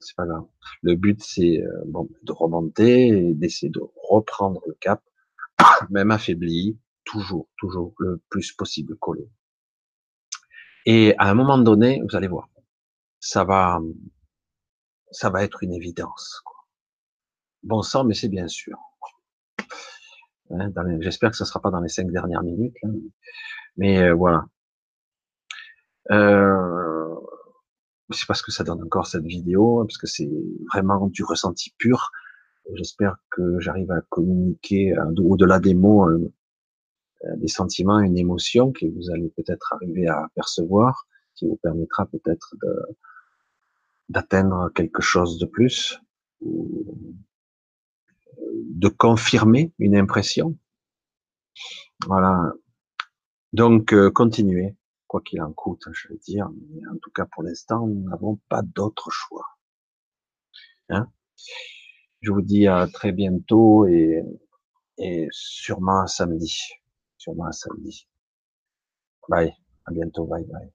c'est 0.00 0.16
pas 0.16 0.26
grave. 0.26 0.46
Le 0.82 0.96
but 0.96 1.22
c'est 1.22 1.62
euh, 1.62 1.84
bon, 1.86 2.08
de 2.24 2.32
remonter, 2.32 3.32
d'essayer 3.34 3.70
de 3.70 3.82
reprendre 4.10 4.60
le 4.66 4.74
cap, 4.74 5.04
même 5.90 6.10
affaibli, 6.10 6.80
toujours, 7.04 7.48
toujours 7.58 7.94
le 8.00 8.20
plus 8.28 8.50
possible 8.50 8.96
collé. 8.96 9.30
Et 10.90 11.14
à 11.18 11.28
un 11.28 11.34
moment 11.34 11.58
donné, 11.58 12.00
vous 12.08 12.16
allez 12.16 12.28
voir, 12.28 12.48
ça 13.20 13.44
va, 13.44 13.78
ça 15.10 15.28
va 15.28 15.44
être 15.44 15.62
une 15.62 15.74
évidence. 15.74 16.40
Quoi. 16.46 16.56
Bon 17.62 17.82
sang, 17.82 18.04
mais 18.04 18.14
c'est 18.14 18.30
bien 18.30 18.48
sûr. 18.48 18.78
Hein, 20.50 20.72
j'espère 21.00 21.30
que 21.30 21.36
ce 21.36 21.42
ne 21.42 21.46
sera 21.46 21.60
pas 21.60 21.70
dans 21.70 21.82
les 21.82 21.90
cinq 21.90 22.10
dernières 22.10 22.42
minutes, 22.42 22.74
hein. 22.84 22.92
mais 23.76 23.98
euh, 23.98 24.14
voilà. 24.14 24.46
Euh, 26.10 27.14
c'est 28.08 28.26
parce 28.26 28.40
que 28.40 28.50
ça 28.50 28.64
donne 28.64 28.82
encore 28.82 29.06
cette 29.06 29.26
vidéo, 29.26 29.84
parce 29.84 29.98
que 29.98 30.06
c'est 30.06 30.30
vraiment 30.72 31.08
du 31.08 31.22
ressenti 31.22 31.74
pur. 31.76 32.12
J'espère 32.76 33.18
que 33.30 33.60
j'arrive 33.60 33.90
à 33.90 34.00
communiquer 34.08 34.96
euh, 34.96 35.12
au-delà 35.18 35.60
des 35.60 35.74
mots 35.74 36.08
des 37.36 37.48
sentiments, 37.48 37.98
une 37.98 38.16
émotion 38.16 38.72
que 38.72 38.86
vous 38.86 39.10
allez 39.10 39.28
peut-être 39.30 39.72
arriver 39.72 40.06
à 40.06 40.28
percevoir, 40.34 41.06
qui 41.34 41.46
vous 41.46 41.56
permettra 41.56 42.06
peut-être 42.06 42.54
d'atteindre 44.08 44.70
quelque 44.74 45.02
chose 45.02 45.38
de 45.38 45.46
plus, 45.46 45.98
ou 46.40 46.96
de 48.78 48.88
confirmer 48.88 49.72
une 49.78 49.96
impression. 49.96 50.56
Voilà. 52.06 52.52
Donc, 53.52 53.92
euh, 53.92 54.10
continuez, 54.10 54.76
quoi 55.06 55.20
qu'il 55.20 55.42
en 55.42 55.52
coûte, 55.52 55.84
je 55.92 56.08
veux 56.08 56.18
dire. 56.18 56.46
En 56.46 56.96
tout 57.02 57.10
cas, 57.10 57.26
pour 57.26 57.42
l'instant, 57.42 57.86
nous 57.86 58.08
n'avons 58.08 58.38
pas 58.48 58.62
d'autre 58.62 59.10
choix. 59.10 59.46
Hein 60.90 61.10
je 62.20 62.32
vous 62.32 62.42
dis 62.42 62.66
à 62.66 62.86
très 62.86 63.12
bientôt 63.12 63.86
et, 63.86 64.22
et 64.98 65.28
sûrement 65.30 66.06
samedi. 66.06 66.60
Sûrement 67.18 67.44
à 67.46 67.52
samedi. 67.52 68.08
Bye. 69.28 69.54
À 69.86 69.92
bientôt. 69.92 70.26
Bye 70.26 70.44
bye. 70.44 70.72